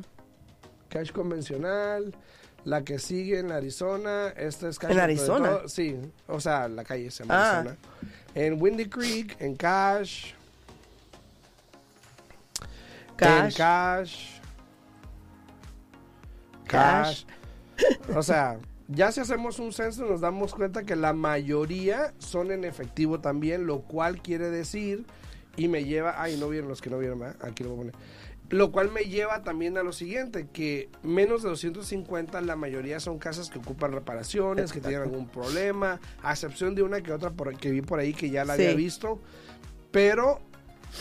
cash 0.88 1.10
convencional, 1.12 2.14
La 2.64 2.82
que 2.82 2.98
sigue 2.98 3.38
en 3.38 3.52
Arizona, 3.52 4.28
esta 4.36 4.68
es 4.68 4.78
Cash. 4.80 4.90
¿En 4.90 4.98
Arizona? 4.98 5.48
todo. 5.58 5.68
Sí, 5.68 5.96
o 6.26 6.40
sea, 6.40 6.66
la 6.66 6.82
calle 6.82 7.12
se 7.12 7.22
llama 7.22 7.34
Ah. 7.36 7.58
Arizona. 7.60 7.76
En 8.34 8.60
Windy 8.60 8.88
Creek, 8.88 9.36
en 9.40 9.54
Cash. 9.54 10.32
En 13.10 13.16
Cash. 13.16 13.56
Cash. 13.56 14.40
Cash. 16.66 17.24
Cash. 17.24 17.24
O 18.16 18.22
sea, 18.22 18.58
ya 18.88 19.10
si 19.12 19.20
hacemos 19.20 19.58
un 19.58 19.72
censo 19.72 20.04
nos 20.06 20.20
damos 20.20 20.54
cuenta 20.54 20.84
que 20.84 20.96
la 20.96 21.12
mayoría 21.12 22.14
son 22.18 22.52
en 22.52 22.64
efectivo 22.64 23.20
también, 23.20 23.66
lo 23.66 23.80
cual 23.80 24.22
quiere 24.22 24.50
decir, 24.50 25.04
y 25.56 25.68
me 25.68 25.84
lleva, 25.84 26.20
ay, 26.22 26.36
no 26.38 26.48
vieron 26.48 26.68
los 26.68 26.80
que 26.82 26.90
no 26.90 26.98
vieron, 26.98 27.18
¿verdad? 27.20 27.36
aquí 27.46 27.62
lo 27.64 27.70
voy 27.70 27.76
a 27.76 27.92
poner. 27.92 27.94
Lo 28.48 28.70
cual 28.70 28.92
me 28.92 29.00
lleva 29.06 29.42
también 29.42 29.76
a 29.76 29.82
lo 29.82 29.92
siguiente, 29.92 30.46
que 30.52 30.88
menos 31.02 31.42
de 31.42 31.48
250 31.48 32.40
la 32.42 32.54
mayoría 32.54 33.00
son 33.00 33.18
casas 33.18 33.50
que 33.50 33.58
ocupan 33.58 33.90
reparaciones, 33.90 34.72
que 34.72 34.80
tienen 34.80 35.02
algún 35.02 35.26
problema, 35.26 35.98
a 36.22 36.30
excepción 36.32 36.76
de 36.76 36.82
una 36.84 37.00
que 37.00 37.10
otra 37.12 37.30
por, 37.32 37.56
que 37.58 37.72
vi 37.72 37.80
por 37.80 37.98
ahí 37.98 38.14
que 38.14 38.30
ya 38.30 38.44
la 38.44 38.54
Sí. 38.54 38.62
había 38.62 38.76
visto, 38.76 39.18
pero 39.90 40.38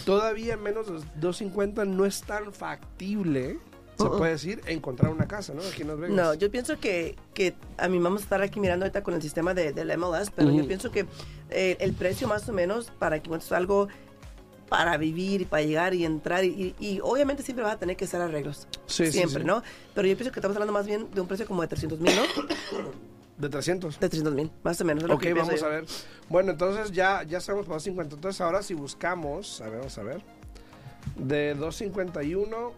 todavía 0.06 0.58
menos 0.58 0.88
de 0.88 0.94
250 1.20 1.86
no 1.86 2.06
es 2.06 2.24
tan 2.24 2.52
factible, 2.52 3.60
se 3.98 4.04
Uh-uh. 4.04 4.18
puede 4.18 4.32
decir, 4.34 4.62
encontrar 4.68 5.12
una 5.12 5.28
casa, 5.28 5.54
¿no? 5.54 5.62
Aquí 5.62 5.84
en 5.84 5.88
Las 5.90 5.98
Vegas. 6.00 6.16
No, 6.16 6.34
yo 6.34 6.52
pienso 6.52 6.80
que, 6.80 7.16
que 7.34 7.54
a 7.78 7.88
mí 7.88 7.98
vamos 8.00 8.22
a 8.22 8.24
estar 8.26 8.42
aquí 8.42 8.60
mirando 8.60 8.86
ahorita 8.86 9.04
con 9.04 9.14
el 9.14 9.22
sistema 9.22 9.54
de, 9.54 9.72
del 9.74 9.98
MLS, 9.98 10.32
pero 10.36 10.52
yo 10.52 10.68
pienso 10.68 10.92
que 10.92 11.06
eh, 11.50 11.78
el 11.80 11.94
precio 11.94 12.28
más 12.28 12.48
o 12.50 12.54
menos 12.54 12.92
para 13.00 13.20
que 13.20 13.28
encuentres 13.28 13.52
algo 13.52 13.88
para 14.70 14.98
vivir 14.98 15.42
y 15.42 15.46
para 15.46 15.62
llegar 15.64 15.94
y 15.94 16.04
entrar 16.06 16.44
y, 16.44 16.74
y- 16.80 16.86
y 16.86 17.00
obviamente 17.04 17.44
siempre 17.44 17.64
vas 17.64 17.76
a 17.76 17.78
tener 17.80 17.96
que 17.96 18.06
hacer 18.06 18.20
arreglos. 18.20 18.68
Sí, 18.88 19.06
sí, 19.06 19.12
siempre, 19.14 19.42
sí. 19.42 19.48
¿no? 19.48 19.62
Pero 19.94 20.08
yo 20.08 20.16
pienso 20.18 20.32
que 20.34 20.40
estamos 20.40 20.56
hablando 20.58 20.74
más 20.74 20.88
bien 20.88 21.08
de 21.14 21.22
un 21.22 21.28
precio 21.28 21.46
como 21.46 21.62
de 21.62 21.68
300 21.68 22.00
mil, 22.00 22.14
¿no? 22.16 22.24
De 23.38 23.50
300. 23.50 24.00
De 24.00 24.08
300 24.10 24.34
mil, 24.34 24.50
más 24.64 24.80
o 24.80 24.86
menos. 24.86 25.04
Ok, 25.10 25.26
vamos 25.36 25.60
yo. 25.60 25.66
a 25.66 25.70
ver. 25.70 25.86
Bueno, 26.30 26.52
entonces 26.54 26.92
ya, 26.94 27.22
ya 27.24 27.42
sabemos 27.42 27.66
para 27.66 27.76
250. 27.76 28.16
Entonces 28.16 28.40
ahora 28.40 28.64
si 28.64 28.74
buscamos, 28.74 29.60
a 29.60 29.66
ver, 29.66 29.80
vamos 29.80 29.98
a 29.98 30.04
ver. 30.04 30.22
De 31.18 31.54
251 31.54 32.72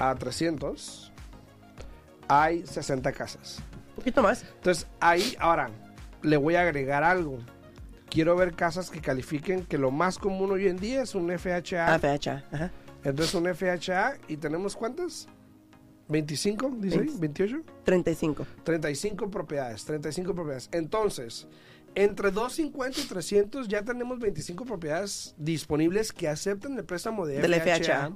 a 0.00 0.14
300 0.14 1.12
hay 2.26 2.66
60 2.66 3.12
casas. 3.12 3.62
Un 3.90 3.96
poquito 3.96 4.22
más. 4.22 4.44
Entonces 4.56 4.86
ahí, 4.98 5.36
ahora, 5.38 5.70
le 6.22 6.36
voy 6.36 6.54
a 6.54 6.62
agregar 6.62 7.04
algo. 7.04 7.38
Quiero 8.08 8.34
ver 8.34 8.54
casas 8.54 8.90
que 8.90 9.00
califiquen 9.00 9.64
que 9.64 9.78
lo 9.78 9.90
más 9.90 10.18
común 10.18 10.50
hoy 10.50 10.66
en 10.66 10.78
día 10.78 11.02
es 11.02 11.14
un 11.14 11.30
FHA. 11.30 11.94
Ah, 11.94 11.98
fecha. 11.98 12.44
Ajá. 12.50 12.70
Entonces 13.04 13.34
un 13.34 13.46
FHA 13.54 14.16
y 14.26 14.36
tenemos 14.36 14.74
cuántas? 14.74 15.28
25, 16.08 16.72
dice 16.78 17.00
ahí, 17.00 17.10
28. 17.18 17.62
35. 17.84 18.46
35 18.64 19.30
propiedades, 19.30 19.84
35 19.84 20.34
propiedades. 20.34 20.68
Entonces, 20.72 21.46
entre 21.94 22.30
250 22.30 23.00
y 23.00 23.04
300 23.04 23.68
ya 23.68 23.82
tenemos 23.82 24.18
25 24.18 24.64
propiedades 24.64 25.34
disponibles 25.38 26.12
que 26.12 26.28
acepten 26.28 26.76
el 26.76 26.84
préstamo 26.84 27.26
de 27.26 27.40
Del 27.40 27.54
FHA. 27.54 28.12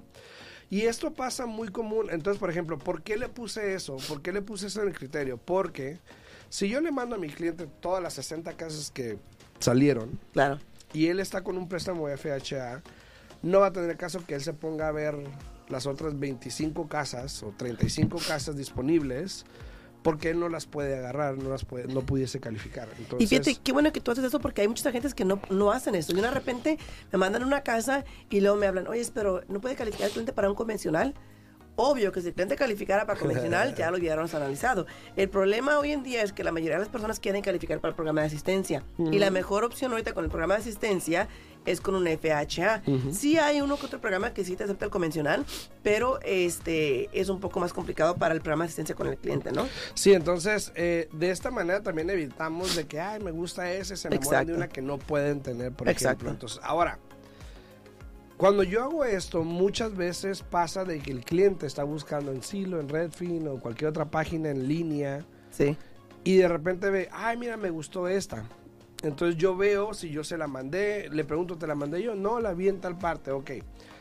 Y 0.71 0.83
esto 0.83 1.13
pasa 1.13 1.47
muy 1.47 1.69
común. 1.69 2.09
Entonces, 2.11 2.41
por 2.41 2.51
ejemplo, 2.51 2.79
¿por 2.79 3.03
qué 3.03 3.17
le 3.17 3.29
puse 3.29 3.75
eso? 3.75 3.97
¿Por 4.09 4.23
qué 4.23 4.33
le 4.33 4.43
puse 4.43 4.67
eso 4.67 4.83
en 4.83 4.89
el 4.89 4.95
criterio? 4.95 5.37
Porque 5.37 5.99
si 6.49 6.69
yo 6.69 6.81
le 6.81 6.91
mando 6.91 7.17
a 7.17 7.19
mi 7.19 7.29
cliente 7.29 7.67
todas 7.81 8.03
las 8.03 8.15
60 8.15 8.53
casas 8.57 8.91
que 8.91 9.19
salieron 9.61 10.19
Claro. 10.33 10.59
y 10.93 11.07
él 11.09 11.21
está 11.21 11.43
con 11.43 11.57
un 11.59 11.69
préstamo 11.69 12.09
de 12.09 12.17
FHA, 12.17 12.83
no 13.43 13.61
va 13.61 13.67
a 13.69 13.73
tener 13.73 13.97
caso 13.97 14.25
que 14.27 14.35
él 14.35 14.41
se 14.41 14.53
ponga 14.55 14.89
a 14.89 14.93
ver 14.93 15.17
las 15.69 15.87
otras 15.87 16.19
25 16.19 16.89
casas 16.89 17.43
o 17.43 17.53
35 17.57 18.19
casas 18.27 18.57
disponibles 18.57 19.45
porque 20.05 20.29
él 20.29 20.39
no 20.39 20.51
las 20.51 20.67
puede 20.67 20.99
agarrar, 20.99 21.39
no 21.39 21.49
las 21.49 21.65
puede, 21.65 21.87
no 21.87 22.03
pudiese 22.03 22.39
calificar. 22.39 22.91
Entonces, 22.99 23.25
Y 23.25 23.27
fíjate, 23.27 23.57
qué 23.65 23.73
bueno 23.73 23.91
que 23.91 24.03
tú 24.03 24.11
haces 24.11 24.23
eso 24.23 24.39
porque 24.39 24.61
hay 24.61 24.69
muchas 24.69 24.93
gentes 24.93 25.15
que 25.15 25.25
no, 25.25 25.41
no 25.49 25.73
hacen 25.73 25.95
eso. 25.95 26.13
Y 26.13 26.21
de 26.21 26.31
repente 26.31 26.79
me 27.11 27.19
mandan 27.19 27.43
una 27.43 27.63
casa 27.63 28.05
y 28.29 28.43
luego 28.43 28.59
me 28.59 28.67
hablan, 28.67 28.87
oye, 28.87 29.03
pero 29.15 29.43
¿no 29.49 29.63
puede 29.63 29.77
calificar 29.77 30.09
el 30.09 30.13
cliente 30.13 30.35
para 30.35 30.51
un 30.51 30.55
convencional? 30.55 31.15
Obvio 31.77 32.13
que 32.13 32.21
si 32.21 32.29
el 32.29 32.35
cliente 32.35 32.57
calificara 32.57 33.07
para 33.07 33.19
convencional, 33.19 33.75
ya 33.77 33.91
lo 33.91 33.99
hubiéramos 33.99 34.35
analizado. 34.35 34.87
El 35.17 35.29
problema 35.29 35.79
hoy 35.79 35.93
en 35.93 36.03
día 36.03 36.23
es 36.23 36.33
que 36.33 36.45
la 36.45 36.53
mayoría 36.53 36.77
de 36.77 36.81
las 36.81 36.89
personas 36.89 37.19
quieren 37.21 37.43
calificar 37.43 37.81
para 37.81 37.91
el 37.91 37.97
programa 37.97 38.21
de 38.21 38.29
asistencia. 38.29 38.83
Y 38.99 39.19
la 39.19 39.31
mejor 39.31 39.65
opción 39.65 39.91
ahorita 39.93 40.13
con 40.15 40.25
el 40.25 40.31
programa 40.31 40.55
de 40.55 40.61
asistencia 40.61 41.29
es 41.67 41.81
con 41.81 41.95
un 41.95 42.07
FHA. 42.07 42.83
Sí 43.11 43.39
hay 43.39 43.61
uno 43.63 43.79
que 43.79 43.87
otro 43.87 43.99
programa 44.01 44.35
que 44.35 44.45
sí 44.45 44.55
te 44.55 44.65
acepta 44.65 44.85
el 44.85 44.91
convencional, 44.91 45.45
pero 45.83 46.21
este 46.23 47.09
es 47.19 47.29
un 47.31 47.41
poco 47.41 47.59
más 47.59 47.73
complicado 47.73 48.17
para 48.17 48.35
el 48.35 48.41
programa 48.41 48.65
de 48.65 48.67
asistencia 48.67 48.95
con 48.95 49.07
el 49.07 49.17
cliente, 49.17 49.51
¿no? 49.51 49.67
Sí, 49.95 50.13
entonces 50.13 50.73
de 50.75 51.09
esta 51.31 51.51
manera 51.51 51.83
también 51.83 52.09
evitamos 52.11 52.77
de 52.77 52.87
que, 52.87 53.01
ay, 53.01 53.21
me 53.21 53.31
gusta 53.31 53.73
ese, 53.73 53.97
se 53.97 54.09
enamoran 54.09 54.31
de 54.47 54.53
Exacto. 54.53 54.57
una 54.57 54.69
que 54.69 54.83
no 54.83 54.99
pueden 54.99 55.41
tener, 55.41 55.73
por 55.73 55.89
Exacto. 55.89 56.09
ejemplo. 56.27 56.31
Entonces, 56.31 56.61
ahora, 56.63 56.99
cuando 58.37 58.63
yo 58.63 58.83
hago 58.83 59.05
esto, 59.05 59.45
muchas 59.45 59.97
veces 59.97 60.43
pasa 60.43 60.85
de 60.85 60.99
que 61.01 61.13
el 61.13 61.25
cliente 61.25 61.67
está 61.67 61.85
buscando 61.85 62.33
en 62.33 62.43
Silo, 62.43 62.81
en 62.81 62.89
Redfin 62.89 63.47
o 63.49 63.61
cualquier 63.61 63.91
otra 63.91 64.07
página 64.07 64.51
en 64.51 64.67
línea 64.69 65.25
Sí. 65.51 65.77
y 66.25 66.37
de 66.37 66.49
repente 66.49 66.91
ve, 66.91 67.09
ay, 67.13 67.37
mira, 67.37 67.57
me 67.57 67.71
gustó 67.71 68.09
esta. 68.09 68.45
Entonces 69.03 69.37
yo 69.37 69.57
veo 69.57 69.93
si 69.95 70.11
yo 70.11 70.25
se 70.25 70.37
la 70.39 70.47
mandé, 70.49 71.09
le 71.11 71.25
pregunto, 71.25 71.57
¿te 71.57 71.67
la 71.67 71.75
mandé 71.75 72.03
yo? 72.03 72.15
No, 72.15 72.41
la 72.41 72.55
vi 72.55 72.69
en 72.69 72.81
tal 72.81 72.99
parte, 72.99 73.31
ok. 73.31 73.51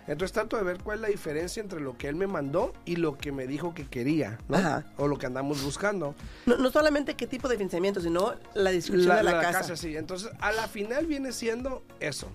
Entonces 0.07 0.31
trato 0.33 0.57
de 0.57 0.63
ver 0.63 0.79
cuál 0.83 0.97
es 0.97 1.01
la 1.01 1.07
diferencia 1.09 1.61
entre 1.61 1.79
lo 1.79 1.97
que 1.97 2.07
él 2.07 2.15
me 2.15 2.27
mandó 2.27 2.73
y 2.85 2.95
lo 2.97 3.17
que 3.17 3.31
me 3.31 3.45
dijo 3.47 3.73
que 3.73 3.85
quería, 3.85 4.39
¿no? 4.49 4.57
Ajá. 4.57 4.85
O 4.97 5.07
lo 5.07 5.17
que 5.17 5.25
andamos 5.25 5.63
buscando. 5.63 6.15
No, 6.45 6.57
no 6.57 6.71
solamente 6.71 7.15
qué 7.15 7.27
tipo 7.27 7.47
de 7.47 7.55
financiamiento, 7.55 8.01
sino 8.01 8.33
la 8.53 8.71
descripción 8.71 9.15
de 9.15 9.23
la, 9.23 9.39
casa. 9.39 9.75
sí. 9.75 9.95
Entonces, 9.95 10.31
a 10.39 10.51
la 10.51 10.67
final 10.67 11.05
viene 11.05 11.31
siendo 11.31 11.83
eso. 11.99 12.27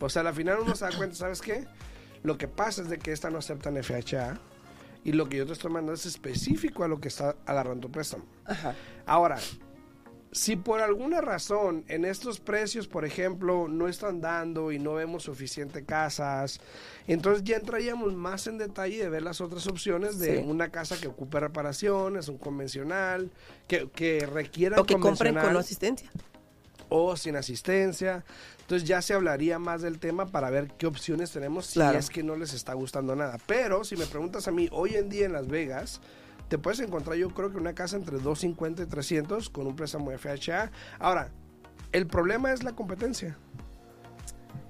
O 0.00 0.08
sea, 0.08 0.20
a 0.20 0.24
la 0.24 0.32
final 0.32 0.58
uno 0.60 0.74
se 0.74 0.84
da 0.84 0.96
cuenta, 0.96 1.16
¿sabes 1.16 1.40
qué? 1.40 1.66
Lo 2.22 2.36
que 2.38 2.48
pasa 2.48 2.82
es 2.82 2.88
de 2.88 2.98
que 2.98 3.12
esta 3.12 3.30
no 3.30 3.38
aceptan 3.38 3.76
FHA 3.82 4.38
y 5.04 5.12
lo 5.12 5.28
que 5.28 5.36
yo 5.38 5.46
te 5.46 5.52
estoy 5.52 5.70
mandando 5.70 5.94
es 5.94 6.06
específico 6.06 6.84
a 6.84 6.88
lo 6.88 7.00
que 7.00 7.08
está 7.08 7.36
agarrando 7.46 7.90
préstamo. 7.90 8.24
Ajá. 8.46 8.74
Ahora, 9.06 9.38
si 10.32 10.56
por 10.56 10.80
alguna 10.80 11.20
razón 11.20 11.84
en 11.86 12.04
estos 12.04 12.40
precios, 12.40 12.88
por 12.88 13.04
ejemplo, 13.04 13.68
no 13.68 13.86
están 13.86 14.20
dando 14.20 14.72
y 14.72 14.78
no 14.80 14.94
vemos 14.94 15.22
suficiente 15.22 15.84
casas, 15.84 16.60
entonces 17.06 17.44
ya 17.44 17.56
entraríamos 17.56 18.14
más 18.14 18.46
en 18.48 18.58
detalle 18.58 18.98
de 18.98 19.08
ver 19.08 19.22
las 19.22 19.40
otras 19.40 19.66
opciones 19.68 20.18
de 20.18 20.38
Sí. 20.38 20.44
una 20.44 20.70
casa 20.70 20.98
que 21.00 21.06
ocupe 21.08 21.38
reparaciones, 21.38 22.28
un 22.28 22.38
convencional, 22.38 23.30
que, 23.68 23.88
que 23.90 24.26
requiera 24.26 24.80
O 24.80 24.84
que 24.84 24.98
compren 24.98 25.34
con 25.36 25.56
asistencia. 25.56 26.10
O 26.96 27.16
sin 27.16 27.34
asistencia. 27.34 28.24
Entonces 28.60 28.86
ya 28.86 29.02
se 29.02 29.14
hablaría 29.14 29.58
más 29.58 29.82
del 29.82 29.98
tema 29.98 30.26
para 30.26 30.48
ver 30.48 30.68
qué 30.78 30.86
opciones 30.86 31.32
tenemos 31.32 31.66
si 31.66 31.74
Claro. 31.74 31.98
es 31.98 32.08
que 32.08 32.22
no 32.22 32.36
les 32.36 32.54
está 32.54 32.72
gustando 32.74 33.16
nada. 33.16 33.36
Pero 33.46 33.82
si 33.82 33.96
me 33.96 34.06
preguntas 34.06 34.46
a 34.46 34.52
mí, 34.52 34.68
hoy 34.70 34.94
en 34.94 35.08
día 35.08 35.26
en 35.26 35.32
Las 35.32 35.48
Vegas, 35.48 36.00
te 36.48 36.56
puedes 36.56 36.78
encontrar 36.78 37.16
yo 37.16 37.30
creo 37.30 37.50
que 37.50 37.56
una 37.56 37.74
casa 37.74 37.96
entre 37.96 38.18
250 38.18 38.84
y 38.84 38.86
300 38.86 39.50
con 39.50 39.66
un 39.66 39.74
préstamo 39.74 40.12
FHA. 40.16 40.70
Ahora, 41.00 41.30
el 41.90 42.06
problema 42.06 42.52
es 42.52 42.62
la 42.62 42.72
competencia. 42.76 43.36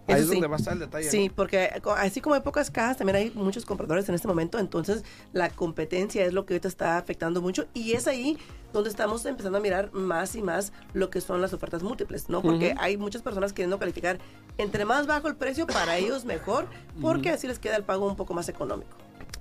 Ahí 0.06 0.20
es 0.20 0.26
sí. 0.26 0.32
donde 0.32 0.46
va 0.46 0.56
a 0.56 0.58
estar 0.58 0.74
el 0.74 0.80
detalle. 0.80 1.10
Sí, 1.10 1.28
¿no? 1.28 1.34
porque 1.34 1.70
así 1.96 2.20
como 2.20 2.34
hay 2.34 2.42
pocas 2.42 2.70
cajas, 2.70 2.98
también 2.98 3.16
hay 3.16 3.30
muchos 3.34 3.64
compradores 3.64 4.08
en 4.08 4.14
este 4.14 4.28
momento, 4.28 4.58
entonces 4.58 5.02
la 5.32 5.50
competencia 5.50 6.24
es 6.24 6.32
lo 6.32 6.44
que 6.44 6.54
ahorita 6.54 6.68
está 6.68 6.98
afectando 6.98 7.40
mucho 7.40 7.66
y 7.72 7.92
es 7.92 8.06
ahí 8.06 8.38
donde 8.72 8.90
estamos 8.90 9.24
empezando 9.24 9.58
a 9.58 9.60
mirar 9.60 9.92
más 9.92 10.34
y 10.34 10.42
más 10.42 10.72
lo 10.92 11.08
que 11.08 11.20
son 11.20 11.40
las 11.40 11.52
ofertas 11.52 11.82
múltiples, 11.82 12.28
¿no? 12.28 12.42
Porque 12.42 12.74
hay 12.78 12.96
muchas 12.96 13.22
personas 13.22 13.52
queriendo 13.52 13.78
calificar 13.78 14.18
entre 14.58 14.84
más 14.84 15.06
bajo 15.06 15.28
el 15.28 15.36
precio, 15.36 15.66
para 15.66 15.96
ellos 15.98 16.24
mejor, 16.24 16.66
porque 17.00 17.30
así 17.30 17.46
les 17.46 17.58
queda 17.58 17.76
el 17.76 17.84
pago 17.84 18.06
un 18.06 18.16
poco 18.16 18.34
más 18.34 18.48
económico. 18.48 18.96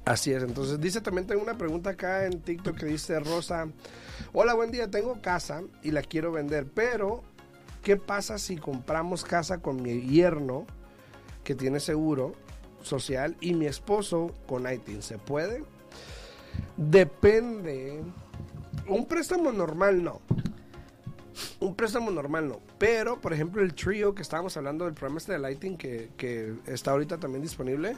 Así 0.05 0.34
es, 0.34 0.43
entonces 0.43 0.79
dice 0.79 1.01
también 1.01 1.27
tengo 1.27 1.41
una 1.41 1.58
pregunta 1.58 1.91
acá 1.91 2.25
en 2.25 2.41
TikTok 2.41 2.77
que 2.77 2.86
dice 2.86 3.20
Rosa, 3.20 3.67
hola 4.34 4.53
buen 4.53 4.70
día, 4.70 4.91
tengo 4.91 5.22
casa 5.22 5.63
y 5.82 5.91
la 5.91 6.01
quiero 6.01 6.32
vender, 6.32 6.67
pero 6.74 7.24
¿qué 7.84 7.98
pasa 7.98 8.40
si 8.40 8.58
compramos 8.58 9.24
casa 9.24 9.60
con 9.60 9.82
mi 9.82 10.02
yerno 10.02 10.66
que 11.44 11.54
tiene 11.54 11.80
seguro 11.80 12.34
social 12.82 13.38
y 13.42 13.54
mi 13.54 13.68
esposo 13.68 14.32
con 14.48 14.72
ITIN? 14.72 15.04
¿Se 15.04 15.20
puede? 15.20 15.63
Depende. 16.78 18.02
Un 18.88 19.06
préstamo 19.06 19.52
normal 19.52 20.04
no. 20.04 20.22
Un 21.60 21.75
préstamo 21.75 22.10
normal 22.10 22.48
no. 22.48 22.60
Pero, 22.80 23.22
por 23.22 23.34
ejemplo, 23.34 23.62
el 23.62 23.74
trío 23.74 24.16
que 24.16 24.22
estábamos 24.22 24.58
hablando 24.58 24.86
del 24.86 24.94
programa 24.94 25.20
este 25.20 25.34
de 25.34 25.40
Lighting 25.40 25.78
que, 25.78 26.10
que 26.18 26.56
está 26.66 26.92
ahorita 26.92 27.20
también 27.20 27.42
disponible, 27.42 27.96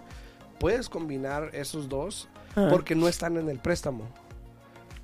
puedes 0.59 0.89
combinar 0.89 1.49
esos 1.53 1.87
dos 1.87 2.27
Ah. 2.55 2.67
porque 2.71 2.95
no 2.95 3.07
están 3.07 3.37
en 3.37 3.49
el 3.49 3.59
préstamo. 3.59 4.07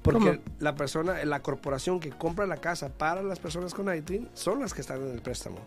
Porque 0.02 0.20
¿Cómo? 0.20 0.56
la 0.60 0.76
persona, 0.76 1.24
la 1.26 1.42
corporación 1.42 2.00
que 2.00 2.10
compra 2.10 2.48
la 2.48 2.58
casa 2.58 2.90
para 2.90 3.22
las 3.22 3.40
personas 3.40 3.74
con 3.74 3.94
ITIN 3.96 4.30
son 4.34 4.60
las 4.60 4.74
que 4.74 4.82
están 4.82 5.02
en 5.02 5.12
el 5.12 5.22
préstamo. 5.22 5.60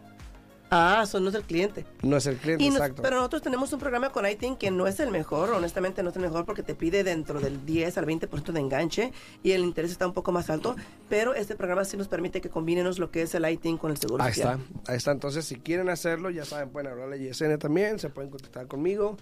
Ah, 0.71 1.03
eso 1.05 1.21
no 1.21 1.29
es 1.29 1.35
el 1.37 1.43
cliente. 1.43 1.87
No 2.03 2.17
es 2.17 2.27
el 2.27 2.37
cliente, 2.37 2.65
nos- 2.65 2.75
exacto. 2.77 3.03
pero 3.03 3.17
nosotros 3.17 3.43
tenemos 3.43 3.73
un 3.73 3.79
programa 3.79 4.11
con 4.11 4.27
iThink 4.29 4.59
que 4.59 4.73
no 4.73 4.89
es 4.89 4.99
el 4.99 5.13
mejor, 5.13 5.51
honestamente 5.51 6.03
no 6.03 6.11
es 6.11 6.17
el 6.17 6.23
mejor 6.23 6.45
porque 6.47 6.65
te 6.65 6.75
pide 6.75 7.05
dentro 7.05 7.39
del 7.39 7.65
10 7.65 7.97
al 7.97 8.07
20% 8.07 8.53
de 8.53 8.59
enganche 8.61 9.13
y 9.45 9.53
el 9.53 9.63
interés 9.63 9.93
está 9.93 10.05
un 10.07 10.15
poco 10.15 10.33
más 10.33 10.51
alto, 10.51 10.75
pero 11.09 11.33
este 11.35 11.55
programa 11.55 11.85
sí 11.85 11.97
nos 11.97 12.09
permite 12.09 12.41
que 12.41 12.49
combinemos 12.51 12.99
lo 12.99 13.13
que 13.13 13.23
es 13.23 13.35
el 13.37 13.49
iThink 13.49 13.81
con 13.81 13.93
el 13.93 13.99
seguro 13.99 14.25
Ahí 14.25 14.33
social. 14.33 14.59
está, 14.59 14.91
ahí 14.93 14.97
está. 14.97 15.13
Entonces, 15.13 15.45
si 15.45 15.57
quieren 15.61 15.89
hacerlo, 15.91 16.31
ya 16.31 16.45
saben, 16.45 16.71
pueden 16.71 16.91
hablarle 16.91 17.31
a 17.31 17.59
también, 17.59 18.01
se 18.01 18.09
pueden 18.11 18.31
contactar 18.31 18.67
conmigo. 18.67 19.17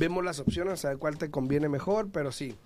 Vemos 0.00 0.24
las 0.24 0.40
opciones, 0.40 0.84
a 0.84 0.88
ver 0.88 0.98
cuál 0.98 1.18
te 1.18 1.30
conviene 1.30 1.68
mejor, 1.68 2.08
pero 2.10 2.32
sí. 2.32 2.56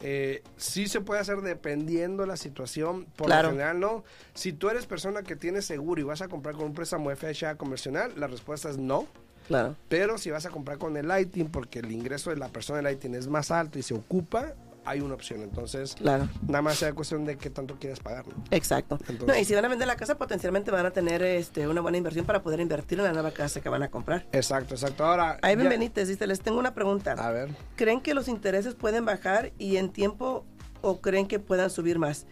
Eh, 0.00 0.42
sí 0.56 0.88
se 0.88 1.00
puede 1.00 1.20
hacer 1.20 1.40
dependiendo 1.40 2.22
de 2.22 2.28
la 2.28 2.36
situación. 2.36 3.06
Por 3.16 3.26
Claro. 3.26 3.48
lo 3.48 3.52
general, 3.54 3.80
no. 3.80 4.04
Si 4.34 4.52
tú 4.52 4.68
eres 4.68 4.86
persona 4.86 5.22
que 5.22 5.36
tiene 5.36 5.62
seguro 5.62 6.00
y 6.00 6.04
vas 6.04 6.20
a 6.22 6.28
comprar 6.28 6.54
con 6.54 6.66
un 6.66 6.74
préstamo 6.74 7.10
FHA 7.10 7.56
convencional, 7.56 8.12
la 8.16 8.26
respuesta 8.26 8.68
es 8.68 8.76
no. 8.78 9.06
Claro. 9.48 9.76
Pero 9.88 10.18
si 10.18 10.30
vas 10.30 10.44
a 10.44 10.50
comprar 10.50 10.76
con 10.78 10.96
el 10.96 11.06
Lighting, 11.08 11.48
porque 11.48 11.78
el 11.78 11.92
ingreso 11.92 12.30
de 12.30 12.36
la 12.36 12.48
persona 12.48 12.78
del 12.78 12.84
Lighting 12.84 13.14
es 13.14 13.28
más 13.28 13.50
alto 13.50 13.78
y 13.78 13.82
se 13.82 13.94
ocupa, 13.94 14.52
hay 14.86 15.00
una 15.00 15.14
opción. 15.14 15.42
Entonces, 15.42 15.94
Claro. 15.96 16.28
nada 16.46 16.62
más 16.62 16.76
sea 16.76 16.92
cuestión 16.94 17.24
de 17.24 17.36
qué 17.36 17.50
tanto 17.50 17.76
quieres 17.78 18.00
pagar. 18.00 18.26
¿no? 18.28 18.34
Exacto. 18.50 18.98
Entonces- 19.08 19.26
No, 19.26 19.36
y 19.36 19.44
si 19.44 19.54
van 19.54 19.64
a 19.64 19.68
vender 19.68 19.86
la 19.88 19.96
casa, 19.96 20.16
potencialmente 20.16 20.70
van 20.70 20.86
a 20.86 20.90
tener 20.92 21.22
este, 21.22 21.68
una 21.68 21.80
buena 21.80 21.98
inversión 21.98 22.24
para 22.24 22.42
poder 22.42 22.60
invertir 22.60 22.98
en 22.98 23.04
la 23.04 23.12
nueva 23.12 23.32
casa 23.32 23.60
que 23.60 23.68
van 23.68 23.82
a 23.82 23.88
comprar. 23.90 24.26
Exacto, 24.32 24.74
exacto. 24.74 25.04
Ahora. 25.04 25.38
Ahí 25.42 25.56
ya- 25.56 25.68
Benítez 25.68 26.08
dice, 26.08 26.26
les 26.26 26.40
tengo 26.40 26.58
una 26.58 26.72
pregunta. 26.74 27.12
A 27.12 27.30
ver. 27.30 27.50
¿Creen 27.76 28.00
que 28.00 28.14
los 28.14 28.28
intereses 28.28 28.74
pueden 28.74 29.04
bajar 29.04 29.52
y 29.58 29.76
en 29.76 29.90
tiempo 29.90 30.44
o 30.82 31.00
creen 31.00 31.26
que 31.26 31.38
puedan 31.38 31.68
subir 31.70 31.98
más? 31.98 32.26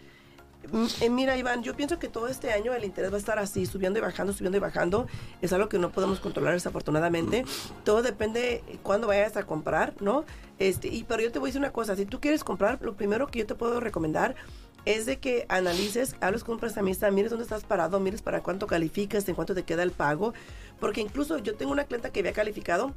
Eh, 1.01 1.11
mira, 1.11 1.37
Iván, 1.37 1.63
yo 1.63 1.75
pienso 1.77 1.99
que 1.99 2.09
todo 2.09 2.29
este 2.29 2.53
año 2.53 2.73
el 2.75 2.85
interés 2.85 3.11
va 3.11 3.17
a 3.17 3.19
estar 3.19 3.39
así, 3.39 3.67
subiendo 3.67 3.99
y 3.99 4.03
bajando, 4.03 4.33
subiendo 4.33 4.57
y 4.57 4.61
bajando. 4.61 5.07
Es 5.43 5.53
algo 5.53 5.69
que 5.69 5.79
no 5.79 5.91
podemos 5.91 6.21
controlar 6.21 6.55
desafortunadamente. 6.55 7.45
Todo 7.85 8.03
depende 8.03 8.63
cuándo 8.83 9.07
vayas 9.07 9.37
a 9.37 9.45
comprar, 9.45 9.95
¿no? 10.01 10.25
Este, 10.59 10.89
y 10.89 11.05
pero 11.05 11.23
yo 11.23 11.33
te 11.33 11.39
voy 11.39 11.49
a 11.49 11.51
decir 11.51 11.61
una 11.61 11.73
cosa, 11.73 11.97
si 11.97 12.07
tú 12.07 12.21
quieres 12.21 12.45
comprar, 12.45 12.79
lo 12.83 12.95
primero 12.95 13.27
que 13.27 13.41
yo 13.41 13.47
te 13.47 13.55
puedo 13.55 13.81
recomendar 13.81 14.35
es 14.85 15.07
de 15.07 15.19
que 15.19 15.47
analices, 15.49 16.15
hables 16.21 16.45
con 16.45 16.55
un 16.55 16.61
prestamista, 16.61 17.11
mires 17.11 17.31
dónde 17.31 17.45
estás 17.45 17.65
parado, 17.65 18.01
mires 18.01 18.23
para 18.23 18.43
cuánto 18.43 18.67
calificas, 18.67 19.27
en 19.29 19.35
cuánto 19.35 19.55
te 19.55 19.63
queda 19.63 19.83
el 19.83 19.93
pago, 19.93 20.35
porque 20.79 21.01
incluso 21.01 21.39
yo 21.39 21.55
tengo 21.55 21.73
una 21.73 21.85
clienta 21.85 22.11
que 22.11 22.21
había 22.21 22.33
calificado 22.33 22.95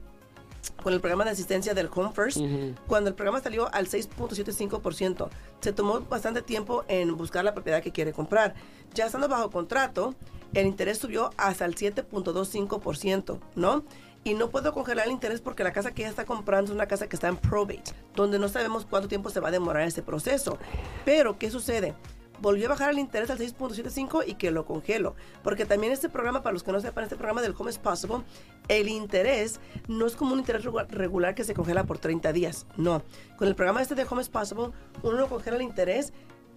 con 0.84 0.94
el 0.94 1.00
programa 1.00 1.26
de 1.26 1.32
asistencia 1.32 1.74
del 1.74 1.90
Home 1.94 2.12
First, 2.14 2.40
cuando 2.88 3.10
el 3.10 3.16
programa 3.16 3.42
salió 3.42 3.74
al 3.74 3.88
6.75%. 3.88 5.30
Se 5.62 5.74
tomó 5.74 6.02
bastante 6.02 6.42
tiempo 6.42 6.86
en 6.88 7.16
buscar 7.18 7.44
la 7.44 7.54
propiedad 7.54 7.82
que 7.82 7.92
quiere 7.92 8.14
comprar. 8.14 8.56
Ya 8.94 9.06
estando 9.06 9.28
bajo 9.28 9.50
contrato, 9.50 10.16
el 10.54 10.66
interés 10.66 10.98
subió 10.98 11.32
hasta 11.38 11.66
el 11.66 11.76
7.25%, 11.76 13.40
¿no? 13.56 13.84
Y 14.24 14.34
no 14.34 14.50
puedo 14.50 14.74
congelar 14.74 15.06
el 15.06 15.14
interés 15.14 15.40
porque 15.40 15.64
la 15.64 15.72
casa 15.72 15.92
que 15.92 16.02
ella 16.02 16.10
está 16.10 16.26
comprando 16.26 16.72
es 16.72 16.76
una 16.76 16.88
casa 16.88 17.08
que 17.08 17.16
está 17.16 17.30
en 17.30 17.38
probate, 17.38 17.94
donde 18.16 18.40
no 18.40 18.50
sabemos 18.50 18.86
cuánto 18.86 19.08
tiempo 19.08 19.30
se 19.30 19.40
va 19.40 19.50
a 19.50 19.52
demorar 19.52 19.88
ese 19.88 20.02
proceso. 20.02 20.58
Pero, 21.06 21.38
¿qué 21.38 21.50
sucede? 21.50 21.94
Volvió 22.42 22.68
a 22.68 22.70
bajar 22.70 22.90
el 22.92 23.00
interés 23.00 23.30
al 23.30 23.40
6.75 23.40 24.24
y 24.28 24.36
que 24.36 24.52
lo 24.52 24.66
congelo. 24.66 25.16
Porque 25.44 25.66
también 25.66 25.94
este 25.94 26.10
programa, 26.10 26.44
para 26.44 26.54
los 26.54 26.64
que 26.64 26.72
no 26.72 26.80
sepan, 26.80 27.04
este 27.04 27.16
programa 27.16 27.42
del 27.42 27.54
Home 27.58 27.70
is 27.72 27.78
Possible, 27.78 28.20
el 28.68 28.88
interés 28.90 29.60
no 29.88 30.06
es 30.06 30.16
como 30.16 30.34
un 30.34 30.40
interés 30.40 30.64
regu- 30.66 30.88
regular 30.90 31.36
que 31.36 31.44
se 31.44 31.54
congela 31.54 31.84
por 31.86 31.98
30 32.00 32.32
días. 32.34 32.66
No. 32.78 33.02
Con 33.38 33.48
el 33.48 33.56
programa 33.56 33.82
este 33.82 33.96
de 33.96 34.04
Home 34.10 34.22
is 34.22 34.30
Possible, 34.30 34.70
uno 35.04 35.18
lo 35.18 35.28
congela 35.30 35.56
el 35.58 35.64
interés 35.64 36.14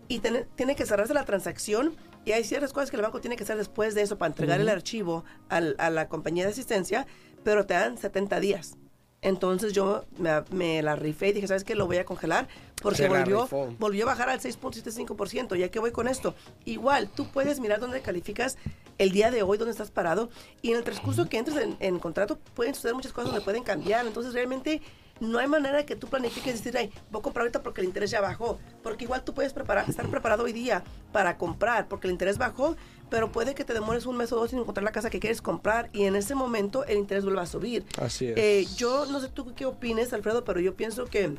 y 0.08 0.18
tiene, 0.18 0.44
tiene 0.56 0.74
que 0.76 0.86
cerrarse 0.86 1.14
la 1.14 1.24
transacción 1.24 1.94
y 2.24 2.32
hay 2.32 2.44
ciertas 2.44 2.72
cosas 2.72 2.90
que 2.90 2.96
el 2.96 3.02
banco 3.02 3.20
tiene 3.20 3.36
que 3.36 3.44
hacer 3.44 3.56
después 3.56 3.94
de 3.94 4.02
eso 4.02 4.18
para 4.18 4.28
entregar 4.28 4.60
el 4.60 4.68
archivo 4.68 5.24
al- 5.48 5.76
a 5.78 5.88
la 5.88 6.08
compañía 6.08 6.44
de 6.44 6.50
asistencia, 6.50 7.06
pero 7.44 7.64
te 7.64 7.74
dan 7.74 7.96
70 7.96 8.40
días. 8.40 8.76
Entonces 9.22 9.72
yo 9.72 10.04
me, 10.18 10.30
me 10.50 10.82
la 10.82 10.96
rifé 10.96 11.28
y 11.28 11.32
dije, 11.32 11.46
¿sabes 11.46 11.64
qué? 11.64 11.74
Lo 11.74 11.86
voy 11.86 11.98
a 11.98 12.04
congelar 12.04 12.48
porque 12.80 13.08
volvió, 13.08 13.48
volvió 13.78 14.04
a 14.04 14.06
bajar 14.06 14.30
al 14.30 14.40
6.75%. 14.40 15.56
¿Ya 15.56 15.70
que 15.70 15.78
voy 15.78 15.92
con 15.92 16.08
esto? 16.08 16.34
Igual, 16.64 17.08
tú 17.08 17.30
puedes 17.30 17.60
mirar 17.60 17.80
dónde 17.80 18.00
calificas 18.00 18.56
el 18.98 19.10
día 19.12 19.30
de 19.30 19.42
hoy, 19.42 19.58
dónde 19.58 19.72
estás 19.72 19.90
parado. 19.90 20.30
Y 20.62 20.70
en 20.70 20.78
el 20.78 20.84
transcurso 20.84 21.28
que 21.28 21.38
entres 21.38 21.58
en, 21.58 21.76
en 21.80 21.98
contrato, 21.98 22.38
pueden 22.54 22.74
suceder 22.74 22.94
muchas 22.94 23.12
cosas 23.12 23.30
donde 23.30 23.44
pueden 23.44 23.62
cambiar. 23.62 24.06
Entonces, 24.06 24.32
realmente 24.32 24.80
no 25.20 25.38
hay 25.38 25.46
manera 25.46 25.84
que 25.86 25.96
tú 25.96 26.08
planifiques 26.08 26.54
y 26.54 26.56
decir, 26.56 26.76
ay, 26.76 26.90
voy 27.10 27.20
a 27.20 27.22
comprar 27.22 27.42
ahorita 27.42 27.62
porque 27.62 27.80
el 27.82 27.86
interés 27.86 28.10
ya 28.10 28.20
bajó. 28.20 28.58
Porque 28.82 29.04
igual 29.04 29.22
tú 29.22 29.34
puedes 29.34 29.52
preparar, 29.52 29.88
estar 29.88 30.08
preparado 30.08 30.44
hoy 30.44 30.52
día 30.52 30.82
para 31.12 31.36
comprar 31.36 31.88
porque 31.88 32.08
el 32.08 32.12
interés 32.12 32.38
bajó, 32.38 32.76
pero 33.10 33.30
puede 33.30 33.54
que 33.54 33.64
te 33.64 33.74
demores 33.74 34.06
un 34.06 34.16
mes 34.16 34.32
o 34.32 34.36
dos 34.36 34.50
sin 34.50 34.58
encontrar 34.58 34.84
la 34.84 34.92
casa 34.92 35.10
que 35.10 35.20
quieres 35.20 35.42
comprar 35.42 35.90
y 35.92 36.04
en 36.04 36.16
ese 36.16 36.34
momento 36.34 36.84
el 36.86 36.98
interés 36.98 37.24
vuelva 37.24 37.42
a 37.42 37.46
subir. 37.46 37.84
Así 38.00 38.28
es. 38.28 38.36
Eh, 38.36 38.66
yo 38.76 39.06
no 39.06 39.20
sé 39.20 39.28
tú 39.28 39.54
qué 39.54 39.66
opines, 39.66 40.12
Alfredo, 40.12 40.44
pero 40.44 40.60
yo 40.60 40.74
pienso 40.74 41.04
que 41.06 41.36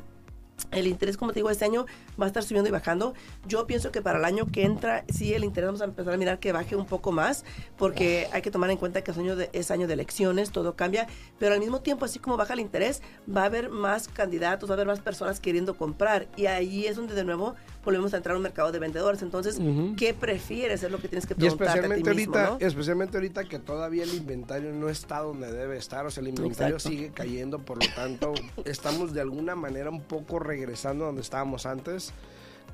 el 0.70 0.86
interés, 0.86 1.16
como 1.16 1.32
te 1.32 1.40
digo, 1.40 1.50
este 1.50 1.64
año 1.64 1.86
va 2.20 2.24
a 2.24 2.28
estar 2.28 2.42
subiendo 2.42 2.68
y 2.68 2.72
bajando. 2.72 3.14
Yo 3.46 3.66
pienso 3.66 3.92
que 3.92 4.02
para 4.02 4.18
el 4.18 4.24
año 4.24 4.46
que 4.46 4.64
entra, 4.64 5.04
sí, 5.08 5.34
el 5.34 5.44
interés 5.44 5.68
vamos 5.68 5.80
a 5.80 5.84
empezar 5.84 6.14
a 6.14 6.16
mirar 6.16 6.38
que 6.38 6.52
baje 6.52 6.76
un 6.76 6.86
poco 6.86 7.12
más, 7.12 7.44
porque 7.76 8.28
hay 8.32 8.42
que 8.42 8.50
tomar 8.50 8.70
en 8.70 8.76
cuenta 8.76 9.02
que 9.02 9.10
es 9.10 9.18
año 9.18 9.36
de, 9.36 9.50
es 9.52 9.70
año 9.70 9.86
de 9.86 9.94
elecciones, 9.94 10.50
todo 10.50 10.76
cambia, 10.76 11.06
pero 11.38 11.54
al 11.54 11.60
mismo 11.60 11.80
tiempo, 11.80 12.04
así 12.04 12.18
como 12.18 12.36
baja 12.36 12.54
el 12.54 12.60
interés, 12.60 13.02
va 13.28 13.42
a 13.42 13.46
haber 13.46 13.70
más 13.70 14.08
candidatos, 14.08 14.68
va 14.68 14.74
a 14.74 14.76
haber 14.76 14.86
más 14.86 15.00
personas 15.00 15.40
queriendo 15.40 15.76
comprar, 15.76 16.28
y 16.36 16.46
ahí 16.46 16.86
es 16.86 16.96
donde 16.96 17.14
de 17.14 17.24
nuevo 17.24 17.54
volvemos 17.84 18.14
a 18.14 18.18
entrar 18.18 18.34
a 18.34 18.36
un 18.36 18.42
mercado 18.42 18.72
de 18.72 18.78
vendedores. 18.78 19.22
Entonces, 19.22 19.58
¿qué 19.96 20.14
prefieres? 20.14 20.82
Es 20.82 20.90
lo 20.90 20.98
que 20.98 21.08
tienes 21.08 21.26
que 21.26 21.34
Y 21.34 21.36
preguntarte 21.36 21.70
a 21.70 21.72
ti 21.72 21.78
especialmente 21.80 22.14
mismo, 22.14 22.34
ahorita, 22.36 22.50
¿no? 22.60 22.66
especialmente 22.66 23.16
ahorita 23.16 23.44
que 23.44 23.58
todavía 23.58 24.04
el 24.04 24.14
inventario 24.14 24.72
no 24.72 24.88
está 24.88 25.20
donde 25.20 25.50
debe 25.52 25.76
estar, 25.76 26.06
o 26.06 26.10
sea, 26.10 26.22
el 26.22 26.28
inventario 26.28 26.76
Exacto. 26.76 26.88
sigue 26.88 27.10
cayendo, 27.12 27.58
por 27.58 27.84
lo 27.84 27.94
tanto, 27.94 28.34
estamos 28.64 29.12
de 29.12 29.20
alguna 29.20 29.54
manera 29.54 29.90
un 29.90 30.02
poco 30.02 30.38
regresando 30.38 31.04
a 31.04 31.06
donde 31.08 31.22
estábamos 31.22 31.66
antes. 31.66 32.12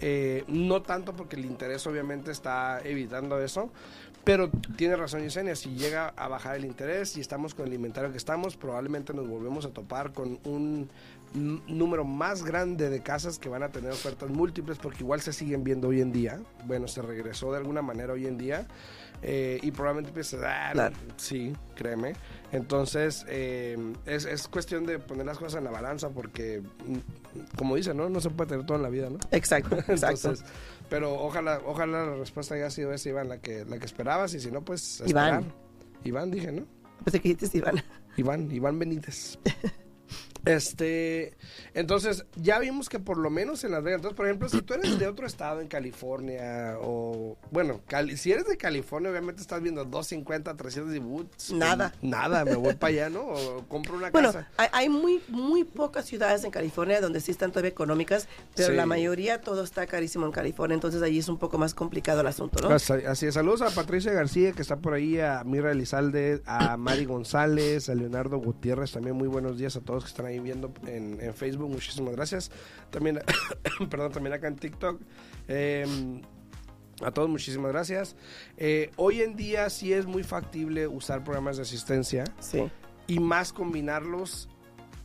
Eh, 0.00 0.44
no 0.46 0.82
tanto 0.82 1.14
porque 1.16 1.34
el 1.34 1.44
interés 1.44 1.84
obviamente 1.88 2.30
está 2.30 2.80
evitando 2.84 3.40
eso, 3.42 3.72
pero 4.22 4.50
tiene 4.76 4.94
razón 4.94 5.22
Yesenia, 5.22 5.56
si 5.56 5.70
llega 5.70 6.12
a 6.16 6.28
bajar 6.28 6.56
el 6.56 6.64
interés 6.64 7.16
y 7.16 7.20
estamos 7.20 7.54
con 7.54 7.66
el 7.66 7.74
inventario 7.74 8.10
que 8.12 8.18
estamos, 8.18 8.56
probablemente 8.56 9.12
nos 9.14 9.26
volvemos 9.26 9.64
a 9.64 9.70
topar 9.70 10.12
con 10.12 10.38
un 10.44 10.88
número 11.34 12.04
más 12.04 12.42
grande 12.44 12.88
de 12.90 13.02
casas 13.02 13.38
que 13.38 13.48
van 13.48 13.62
a 13.62 13.68
tener 13.68 13.90
ofertas 13.92 14.30
múltiples 14.30 14.78
porque 14.78 15.00
igual 15.00 15.20
se 15.20 15.32
siguen 15.32 15.62
viendo 15.64 15.88
hoy 15.88 16.00
en 16.00 16.12
día. 16.12 16.40
Bueno, 16.66 16.88
se 16.88 17.02
regresó 17.02 17.52
de 17.52 17.58
alguna 17.58 17.82
manera 17.82 18.12
hoy 18.14 18.26
en 18.26 18.38
día. 18.38 18.66
eh, 19.20 19.58
y 19.62 19.72
probablemente 19.72 20.12
pienses, 20.12 20.40
ah, 20.44 20.70
Claro. 20.72 20.94
sí, 21.16 21.52
créeme. 21.74 22.12
Entonces, 22.52 23.26
eh, 23.28 23.76
es, 24.06 24.24
es 24.24 24.46
cuestión 24.46 24.86
de 24.86 25.00
poner 25.00 25.26
las 25.26 25.38
cosas 25.38 25.58
en 25.58 25.64
la 25.64 25.72
balanza 25.72 26.10
porque, 26.10 26.60
mm, 26.86 27.56
como 27.56 27.74
dicen, 27.74 27.96
¿no? 27.96 28.08
No 28.08 28.20
se 28.20 28.30
puede 28.30 28.50
tener 28.50 28.64
todo 28.64 28.76
en 28.76 28.84
la 28.84 28.88
vida, 28.90 29.10
¿no? 29.10 29.18
Exacto, 29.32 29.76
exacto. 29.88 30.28
Entonces, 30.28 30.44
pero 30.88 31.14
ojalá, 31.20 31.60
ojalá 31.66 32.06
la 32.06 32.14
respuesta 32.14 32.54
haya 32.54 32.70
sido 32.70 32.92
esa, 32.92 33.08
Iván, 33.08 33.28
la 33.28 33.38
que, 33.40 33.64
la 33.64 33.78
que 33.80 33.86
esperabas, 33.86 34.34
y 34.34 34.40
si 34.40 34.52
no, 34.52 34.62
pues 34.64 35.02
Iván. 35.04 35.34
esperar. 35.40 35.54
Iván, 36.04 36.30
dije, 36.30 36.52
¿no? 36.52 36.64
Que 37.10 37.18
dijiste 37.18 37.58
Iván. 37.58 37.82
Iván, 38.16 38.50
Iván 38.52 38.78
Benítez. 38.78 39.36
Este, 40.44 41.36
entonces, 41.74 42.24
ya 42.36 42.58
vimos 42.58 42.88
que 42.88 42.98
por 42.98 43.18
lo 43.18 43.30
menos 43.30 43.64
en 43.64 43.72
Las 43.72 43.82
Vegas, 43.82 43.98
entonces, 43.98 44.16
por 44.16 44.26
ejemplo, 44.26 44.48
si 44.48 44.62
tú 44.62 44.74
eres 44.74 44.98
de 44.98 45.06
otro 45.08 45.26
estado 45.26 45.60
en 45.60 45.68
California, 45.68 46.76
o, 46.80 47.36
bueno, 47.50 47.80
Cali- 47.86 48.16
si 48.16 48.32
eres 48.32 48.46
de 48.46 48.56
California, 48.56 49.10
obviamente 49.10 49.42
estás 49.42 49.60
viendo 49.62 49.84
250, 49.84 50.56
300 50.56 50.94
y 50.94 50.98
boots. 50.98 51.52
Nada. 51.52 51.92
Nada, 52.02 52.44
me 52.44 52.54
voy 52.56 52.74
para 52.78 52.92
allá, 52.92 53.10
¿no? 53.10 53.20
O 53.26 53.64
compro 53.68 53.96
una 53.96 54.10
Bueno, 54.10 54.32
casa. 54.32 54.48
hay, 54.56 54.68
hay 54.72 54.88
muy, 54.88 55.22
muy 55.28 55.64
pocas 55.64 56.06
ciudades 56.06 56.44
en 56.44 56.50
California 56.50 57.00
donde 57.00 57.20
sí 57.20 57.30
están 57.30 57.50
todavía 57.50 57.70
económicas, 57.70 58.28
pero 58.54 58.68
Sí. 58.70 58.74
la 58.74 58.86
mayoría 58.86 59.40
todo 59.40 59.62
está 59.62 59.86
carísimo 59.86 60.26
en 60.26 60.32
California, 60.32 60.74
entonces 60.74 61.02
ahí 61.02 61.18
es 61.18 61.28
un 61.28 61.38
poco 61.38 61.58
más 61.58 61.74
complicado 61.74 62.20
el 62.20 62.26
asunto, 62.26 62.66
¿no? 62.66 62.74
Así, 62.74 62.92
así 62.92 63.26
es. 63.26 63.34
Saludos 63.34 63.62
a 63.62 63.70
Patricia 63.70 64.12
García, 64.12 64.52
que 64.52 64.62
está 64.62 64.76
por 64.76 64.94
ahí, 64.94 65.18
a 65.20 65.42
Mira 65.44 65.70
Elizalde, 65.72 66.42
a 66.46 66.76
Mari 66.76 67.04
González, 67.04 67.88
a 67.88 67.94
Leonardo 67.94 68.38
Gutiérrez. 68.38 68.92
También 68.92 69.16
muy 69.16 69.28
buenos 69.28 69.58
días 69.58 69.76
a 69.76 69.80
todos 69.80 70.04
que 70.04 70.10
están 70.10 70.26
ahí 70.28 70.38
viendo 70.38 70.72
en, 70.86 71.18
en 71.20 71.34
Facebook. 71.34 71.68
Muchísimas 71.70 72.14
gracias. 72.14 72.50
También, 72.90 73.20
perdón, 73.90 74.12
también 74.12 74.34
acá 74.34 74.48
en 74.48 74.56
TikTok. 74.56 75.00
Eh, 75.48 76.20
a 77.02 77.10
todos 77.12 77.28
muchísimas 77.28 77.70
gracias. 77.72 78.16
Eh, 78.56 78.90
hoy 78.96 79.22
en 79.22 79.36
día 79.36 79.70
sí 79.70 79.92
es 79.92 80.06
muy 80.06 80.22
factible 80.24 80.86
usar 80.88 81.22
programas 81.24 81.56
de 81.56 81.62
asistencia 81.62 82.24
Sí. 82.40 82.64
y 83.06 83.20
más 83.20 83.52
combinarlos 83.52 84.48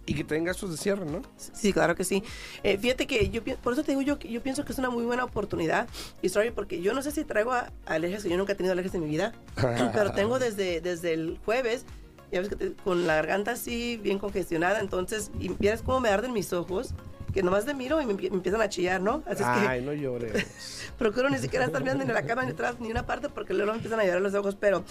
y 0.06 0.16
que 0.16 0.24
tengas 0.26 0.58
sus 0.58 0.72
de 0.72 0.78
cierre, 0.78 1.06
¿no? 1.06 1.22
Sí, 1.38 1.72
claro 1.72 1.96
que 1.96 2.04
sí. 2.04 2.24
Eh, 2.64 2.78
fíjate 2.78 3.08
que 3.08 3.30
yo, 3.30 3.42
por 3.62 3.72
eso 3.74 3.84
te 3.84 3.92
digo 3.92 4.02
yo, 4.02 4.20
yo 4.20 4.42
pienso 4.44 4.66
que 4.66 4.74
es 4.74 4.78
una 4.80 4.90
muy 4.90 5.06
buena 5.06 5.24
oportunidad, 5.24 5.88
y 6.22 6.28
sorry, 6.28 6.52
porque 6.52 6.82
yo 6.82 6.94
no 6.94 7.02
sé 7.02 7.12
si 7.12 7.24
traigo 7.24 7.54
alergias, 7.86 8.24
que 8.24 8.30
yo 8.30 8.36
nunca 8.36 8.52
he 8.52 8.56
tenido 8.56 8.74
alergias 8.74 8.96
en 8.96 9.02
mi 9.04 9.08
vida, 9.10 9.32
pero 9.94 10.12
tengo 10.12 10.40
desde, 10.40 10.82
desde 10.82 11.14
el 11.14 11.40
jueves, 11.46 11.86
ya 12.34 12.42
ves 12.42 12.50
que 12.50 12.74
con 12.74 13.06
la 13.06 13.16
garganta 13.16 13.52
así 13.52 13.98
bien 13.98 14.18
congestionada, 14.20 14.80
entonces, 14.80 15.32
y 15.40 15.50
vieras 15.50 15.84
cómo 15.84 16.00
me 16.00 16.10
arden 16.10 16.34
mis 16.34 16.52
ojos, 16.52 16.94
que 17.34 17.44
nomás 17.44 17.66
de 17.66 17.74
miro 17.74 18.00
y 18.02 18.06
me, 18.06 18.14
empie- 18.14 18.30
me 18.30 18.38
empiezan 18.38 18.62
a 18.62 18.70
chillar, 18.70 19.02
¿no? 19.02 19.24
Así 19.26 19.42
es 19.44 19.50
que 19.50 19.68
Ay, 19.68 19.82
no 19.82 19.94
llores. 19.94 20.46
procuro 20.98 21.30
ni 21.30 21.38
siquiera 21.40 21.66
estar 21.66 21.82
mirando 21.82 22.04
ni 22.04 22.10
en 22.10 22.14
la 22.16 22.24
cama 22.26 22.44
ni 22.46 22.52
atrás 22.52 22.76
ni 22.80 22.90
una 22.92 23.06
parte 23.06 23.30
porque 23.30 23.54
luego 23.54 23.72
me 23.72 23.78
empiezan 23.78 24.00
a 24.00 24.04
llorar 24.06 24.22
los 24.22 24.34
ojos, 24.36 24.56
pero 24.60 24.80
Yo 24.82 24.86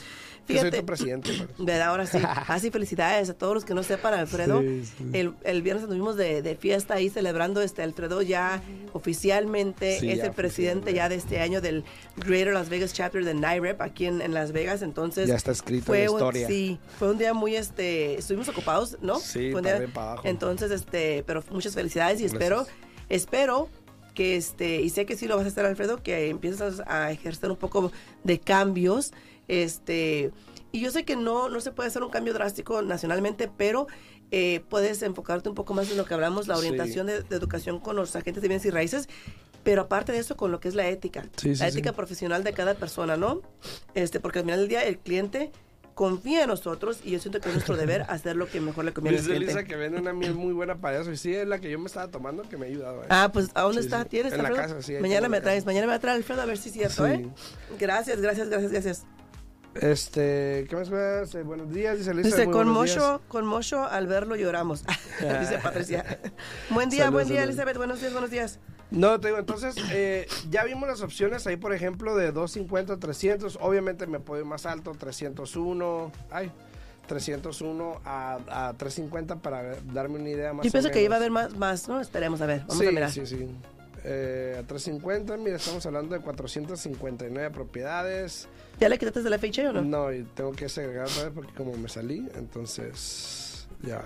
soy 0.47 0.57
fíjate. 0.57 0.79
tu 0.81 0.87
presidente. 0.87 1.31
pues. 1.57 1.67
¿Verdad? 1.67 1.89
Ahora 1.89 2.07
sí. 2.07 2.19
Así 2.49 2.71
felicidades 2.71 3.31
a 3.31 3.35
todos 3.35 3.55
los 3.55 3.65
que 3.65 3.75
no 3.75 3.83
sepan, 3.83 4.15
Alfredo. 4.15 4.61
Sí, 4.61 4.85
sí. 4.85 5.05
El, 5.13 5.35
el 5.45 5.63
viernes 5.63 5.85
anduvimos 5.85 6.17
de, 6.17 6.43
de 6.43 6.57
fiesta 6.57 6.95
ahí 6.95 7.09
celebrando 7.11 7.63
este 7.63 7.83
Alfredo 7.83 8.23
ya 8.23 8.61
oficialmente 8.93 9.99
Sí, 10.01 10.11
es 10.11 10.19
ya 10.19 10.25
el 10.27 10.33
presidente 10.33 10.93
ya 10.95 11.09
de 11.09 11.17
este 11.17 11.41
año 11.41 11.61
del 11.61 11.85
Greater 12.17 12.55
Las 12.55 12.69
Vegas 12.69 12.93
Chapter 12.93 13.25
de 13.25 13.35
NIREP 13.35 13.81
aquí 13.81 14.07
en, 14.07 14.21
en 14.21 14.35
Las 14.35 14.53
Vegas. 14.53 14.83
Entonces 14.83 15.29
Ya 15.29 15.35
está 15.37 15.53
escrito 15.53 15.87
fue 15.87 16.01
en 16.05 16.07
la 16.07 16.13
historia. 16.13 16.47
sí, 16.49 16.79
fue 16.99 17.11
un 17.11 17.19
día 17.19 17.35
muy 17.35 17.57
este, 17.57 18.19
estuvimos 18.19 18.49
ocupados, 18.49 18.97
¿no? 19.01 19.19
Sí, 19.19 19.51
Fue 19.53 19.61
un 19.61 19.67
día- 19.67 19.87
para 19.93 20.13
abajo. 20.13 20.23
Entonces 20.29 20.71
este, 20.71 21.23
pero 21.27 21.43
muchas 21.51 21.75
felicidades 21.75 22.21
y 22.21 22.25
espero, 22.33 22.67
espero 23.09 23.69
que 24.15 24.37
este, 24.37 24.83
y 24.83 24.91
sé 24.91 25.07
que 25.07 25.17
sí 25.17 25.27
lo 25.27 25.37
vas 25.37 25.47
a 25.47 25.49
hacer 25.49 25.65
Alfredo, 25.65 26.03
que 26.03 26.29
empieces 26.29 26.83
a 26.87 27.11
ejercer 27.13 27.51
un 27.51 27.57
poco 27.57 27.93
de 28.25 28.39
cambios, 28.41 29.13
este, 29.49 30.31
y 30.71 30.81
yo 30.81 30.91
sé 30.91 31.05
que 31.05 31.17
no, 31.17 31.49
no 31.49 31.61
se 31.61 31.73
puede 31.73 31.89
hacer 31.89 32.03
un 32.03 32.11
cambio 32.11 32.33
drástico 32.35 32.83
nacionalmente, 32.83 33.51
pero 33.57 33.87
eh, 34.31 34.63
puedes 34.69 35.03
enfocarte 35.03 35.49
un 35.49 35.55
poco 35.55 35.75
más 35.75 35.91
en 35.91 35.97
lo 35.99 36.05
que 36.05 36.15
hablamos, 36.15 36.47
la 36.49 36.55
Sí. 36.57 36.61
orientación 36.67 37.07
de, 37.07 37.23
de 37.23 37.37
educación 37.37 37.81
con 37.81 37.97
los 37.97 38.15
agentes 38.17 38.43
de 38.43 38.49
bienes 38.49 38.65
y 38.67 38.71
raíces, 38.71 39.09
pero 39.63 39.83
aparte 39.83 40.13
de 40.13 40.19
eso, 40.19 40.37
con 40.37 40.51
lo 40.51 40.59
que 40.61 40.69
es 40.69 40.75
la 40.75 40.89
ética, 40.89 41.27
sí, 41.37 41.51
la 41.51 41.57
sí. 41.71 41.79
ética 41.79 41.93
profesional 41.93 42.43
de 42.45 42.53
cada 42.53 42.75
persona, 42.75 43.17
¿no? 43.17 43.43
Este, 43.95 44.21
porque 44.21 44.41
al 44.41 44.45
final 44.47 44.61
del 44.61 44.69
día 44.69 44.85
el 44.85 44.99
cliente 44.99 45.53
confía 45.95 46.43
en 46.43 46.49
nosotros 46.49 47.01
y 47.05 47.11
yo 47.13 47.19
siento 47.19 47.41
que 47.41 47.49
es 47.49 47.55
nuestro 47.55 47.77
deber 47.77 48.03
hacer 48.09 48.37
lo 48.37 48.47
que 48.49 48.61
mejor 48.61 48.85
le 48.85 48.93
conviene 48.93 49.19
Dice. 49.19 49.39
Lisa 49.39 49.65
que 49.65 49.77
vende 49.77 49.99
una 50.01 50.13
miel 50.13 50.35
muy 50.35 50.53
buena 50.53 50.77
para 50.77 51.01
eso. 51.01 51.13
Y 51.13 51.17
sí, 51.17 51.35
es 51.35 51.47
la 51.47 51.59
que 51.59 51.71
yo 51.71 51.79
me 51.79 51.87
estaba 51.87 52.09
tomando 52.09 52.43
que 52.43 52.57
me 52.57 52.67
ha 52.67 52.69
ayudado. 52.69 53.03
¿eh? 53.03 53.07
Ah, 53.11 53.31
pues, 53.33 53.51
¿a 53.55 53.63
dónde 53.63 53.83
Sí, 53.83 53.87
está? 53.89 54.03
sí. 54.05 54.09
¿Tienes, 54.11 54.33
En 54.33 54.43
la 54.43 54.51
casa, 54.53 54.81
sí, 54.83 54.95
Mañana 55.01 55.29
me 55.29 55.41
traes, 55.41 55.67
mañana 55.67 55.87
me 55.87 55.99
trae 55.99 56.17
Alfredo 56.17 56.43
a 56.43 56.47
ver 56.47 56.57
si 56.59 56.69
es 56.71 56.75
cierto, 56.75 57.07
Sí. 57.07 57.13
¿eh? 57.13 57.29
Gracias, 57.79 58.21
gracias, 58.21 58.49
gracias, 58.49 58.73
gracias. 58.73 59.05
Este, 59.75 60.67
¿qué 60.69 60.77
más? 60.77 60.91
más? 60.91 61.35
Eh, 61.35 61.43
buenos 61.45 61.73
días, 61.73 61.97
dice 61.99 62.13
Lisa. 62.13 62.29
Dice, 62.37 62.51
con. 62.51 62.69
Mocho, 62.69 63.23
con 63.29 63.47
Mocho 63.47 63.87
al 63.87 64.07
verlo 64.07 64.37
lloramos. 64.37 64.85
Dice 65.41 65.59
Patricia. 65.63 66.19
buen 66.69 66.91
día, 66.91 67.09
buen 67.09 67.27
día. 67.27 67.43
Elizabeth. 67.45 67.79
Buenos 67.79 68.01
días, 68.01 68.13
buenos 68.13 68.31
días. 68.31 68.59
No, 68.93 69.19
te 69.19 69.29
digo, 69.29 69.39
entonces, 69.39 69.75
eh, 69.91 70.27
ya 70.51 70.65
vimos 70.65 70.89
las 70.89 71.01
opciones 71.01 71.47
ahí, 71.47 71.57
por 71.57 71.73
ejemplo, 71.73 72.15
de 72.15 72.31
250 72.31 72.95
a 72.95 72.97
300. 72.99 73.59
Obviamente 73.61 74.07
me 74.07 74.21
puedo 74.21 74.41
ir 74.43 74.47
más 74.47 74.67
alto, 74.67 74.93
301. 74.93 76.13
Ay, 76.31 76.53
301 77.09 78.01
a, 78.05 78.69
a 78.69 78.75
350 78.75 79.37
para 79.37 79.77
darme 79.93 80.19
una 80.19 80.29
idea 80.29 80.53
más 80.53 80.65
Yo 80.65 80.71
pienso 80.71 80.91
que 80.91 81.03
iba 81.03 81.17
a 81.17 81.19
haber 81.19 81.31
más, 81.31 81.57
más, 81.57 81.89
¿no? 81.89 82.01
Esperemos 82.01 82.41
a 82.43 82.47
ver. 82.47 82.61
Vamos 82.61 82.79
sí, 82.79 82.87
a 82.87 82.93
mirar. 82.93 83.11
Sí, 83.11 83.27
sí, 83.27 83.49
Eh, 84.05 84.57
a 84.59 84.67
350, 84.67 85.37
mira, 85.37 85.57
estamos 85.57 85.85
hablando 85.87 86.15
de 86.15 86.21
459 86.21 87.51
propiedades. 87.51 88.49
¿Ya 88.79 88.89
le 88.89 88.99
quitaste 88.99 89.29
la 89.31 89.39
fecha 89.39 89.69
o 89.71 89.73
no? 89.73 89.83
No, 89.83 90.13
y 90.13 90.23
tengo 90.35 90.53
que 90.53 90.69
segregar 90.69 91.07
otra 91.07 91.25
vez 91.25 91.33
porque 91.35 91.53
como 91.55 91.73
me 91.77 91.89
salí, 91.89 92.29
entonces 92.35 93.67
ya. 93.83 94.03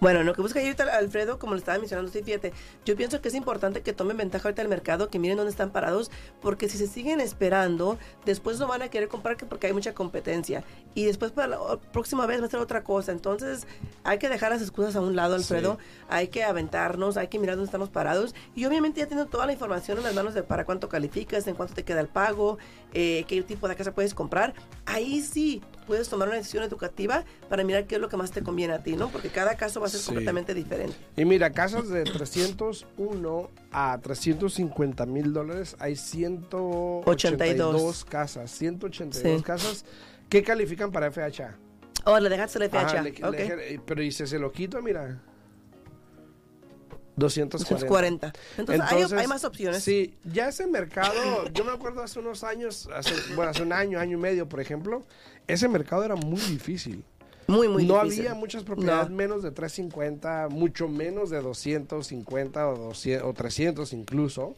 Bueno, 0.00 0.22
lo 0.22 0.34
que 0.34 0.40
busca 0.40 0.60
ahorita 0.60 0.84
Alfredo, 0.96 1.38
como 1.38 1.52
le 1.54 1.58
estaba 1.58 1.78
mencionando, 1.78 2.10
sí, 2.10 2.22
fíjate, 2.22 2.54
yo 2.86 2.96
pienso 2.96 3.20
que 3.20 3.28
es 3.28 3.34
importante 3.34 3.82
que 3.82 3.92
tomen 3.92 4.16
ventaja 4.16 4.48
ahorita 4.48 4.62
del 4.62 4.70
mercado, 4.70 5.10
que 5.10 5.18
miren 5.18 5.36
dónde 5.36 5.50
están 5.50 5.70
parados, 5.70 6.10
porque 6.40 6.70
si 6.70 6.78
se 6.78 6.86
siguen 6.86 7.20
esperando, 7.20 7.98
después 8.24 8.58
no 8.58 8.66
van 8.66 8.80
a 8.80 8.88
querer 8.88 9.08
comprar 9.08 9.36
que 9.36 9.44
porque 9.44 9.66
hay 9.66 9.74
mucha 9.74 9.92
competencia. 9.92 10.64
Y 10.94 11.04
después 11.04 11.32
para 11.32 11.48
la 11.48 11.76
próxima 11.92 12.26
vez 12.26 12.40
va 12.40 12.46
a 12.46 12.48
ser 12.48 12.60
otra 12.60 12.82
cosa. 12.82 13.12
Entonces, 13.12 13.66
hay 14.02 14.18
que 14.18 14.28
dejar 14.28 14.50
las 14.50 14.62
excusas 14.62 14.96
a 14.96 15.00
un 15.00 15.14
lado, 15.14 15.34
Alfredo. 15.34 15.78
Hay 16.08 16.28
que 16.28 16.44
aventarnos, 16.44 17.16
hay 17.16 17.28
que 17.28 17.38
mirar 17.38 17.56
dónde 17.56 17.66
estamos 17.66 17.90
parados. 17.90 18.34
Y 18.54 18.64
obviamente 18.64 19.00
ya 19.00 19.06
teniendo 19.06 19.30
toda 19.30 19.46
la 19.46 19.52
información 19.52 19.98
en 19.98 20.04
las 20.04 20.14
manos 20.14 20.34
de 20.34 20.42
para 20.42 20.64
cuánto 20.64 20.88
calificas, 20.88 21.46
en 21.46 21.54
cuánto 21.54 21.74
te 21.74 21.84
queda 21.84 22.00
el 22.00 22.08
pago, 22.08 22.58
eh, 22.94 23.24
qué 23.28 23.42
tipo 23.42 23.68
de 23.68 23.76
casa 23.76 23.92
puedes 23.92 24.14
comprar. 24.14 24.54
Ahí 24.86 25.20
sí 25.20 25.62
puedes 25.90 26.08
tomar 26.08 26.28
una 26.28 26.36
decisión 26.36 26.62
educativa 26.62 27.24
para 27.48 27.64
mirar 27.64 27.84
qué 27.88 27.96
es 27.96 28.00
lo 28.00 28.08
que 28.08 28.16
más 28.16 28.30
te 28.30 28.44
conviene 28.44 28.74
a 28.74 28.82
ti, 28.84 28.94
¿no? 28.94 29.08
Porque 29.08 29.28
cada 29.28 29.56
caso 29.56 29.80
va 29.80 29.88
a 29.88 29.90
ser 29.90 29.98
Sí. 29.98 30.06
completamente 30.06 30.54
diferente. 30.54 30.94
Y 31.16 31.24
mira, 31.24 31.50
casas 31.50 31.88
de 31.88 32.04
301 32.04 33.50
a 33.72 33.98
350 34.00 35.04
mil 35.04 35.32
dólares, 35.32 35.74
hay 35.80 35.96
182 35.96 38.04
casas, 38.04 38.52
182 38.52 39.38
Sí. 39.38 39.42
casas 39.42 39.84
que 40.28 40.44
califican 40.44 40.92
para 40.92 41.08
FHA. 41.10 41.56
Oh, 42.04 42.20
le 42.20 42.28
dejaste 42.28 42.60
la 42.60 42.66
FHA. 42.66 42.80
Ajá, 42.86 43.02
le- 43.02 43.10
ok. 43.10 43.38
le- 43.56 43.80
pero 43.84 44.00
y 44.02 44.12
si 44.12 44.28
se 44.28 44.38
lo 44.38 44.52
quito, 44.52 44.80
mira. 44.80 45.20
240. 47.16 48.32
240. 48.32 48.32
Entonces, 48.58 49.12
hay, 49.12 49.18
hay 49.20 49.26
más 49.26 49.44
opciones. 49.44 49.82
Sí, 49.82 50.14
ya 50.24 50.48
ese 50.48 50.66
mercado, 50.66 51.48
yo 51.52 51.64
me 51.64 51.72
acuerdo 51.72 52.02
hace 52.02 52.18
unos 52.18 52.44
años, 52.44 52.88
hace, 52.94 53.14
bueno, 53.34 53.50
hace 53.50 53.62
un 53.62 53.72
año, 53.72 53.98
año 53.98 54.16
y 54.16 54.20
medio, 54.20 54.48
por 54.48 54.60
ejemplo, 54.60 55.04
ese 55.46 55.68
mercado 55.68 56.04
era 56.04 56.16
muy 56.16 56.40
difícil. 56.40 57.04
Muy, 57.46 57.66
muy 57.68 57.84
no 57.84 58.02
difícil. 58.04 58.28
había 58.28 58.34
muchas 58.38 58.62
propiedades 58.62 59.10
No. 59.10 59.16
menos 59.16 59.42
de 59.42 59.50
350, 59.50 60.48
mucho 60.50 60.86
menos 60.88 61.30
de 61.30 61.40
250 61.42 62.68
o, 62.68 62.76
200, 62.76 63.28
o 63.28 63.32
300 63.34 63.92
incluso. 63.92 64.54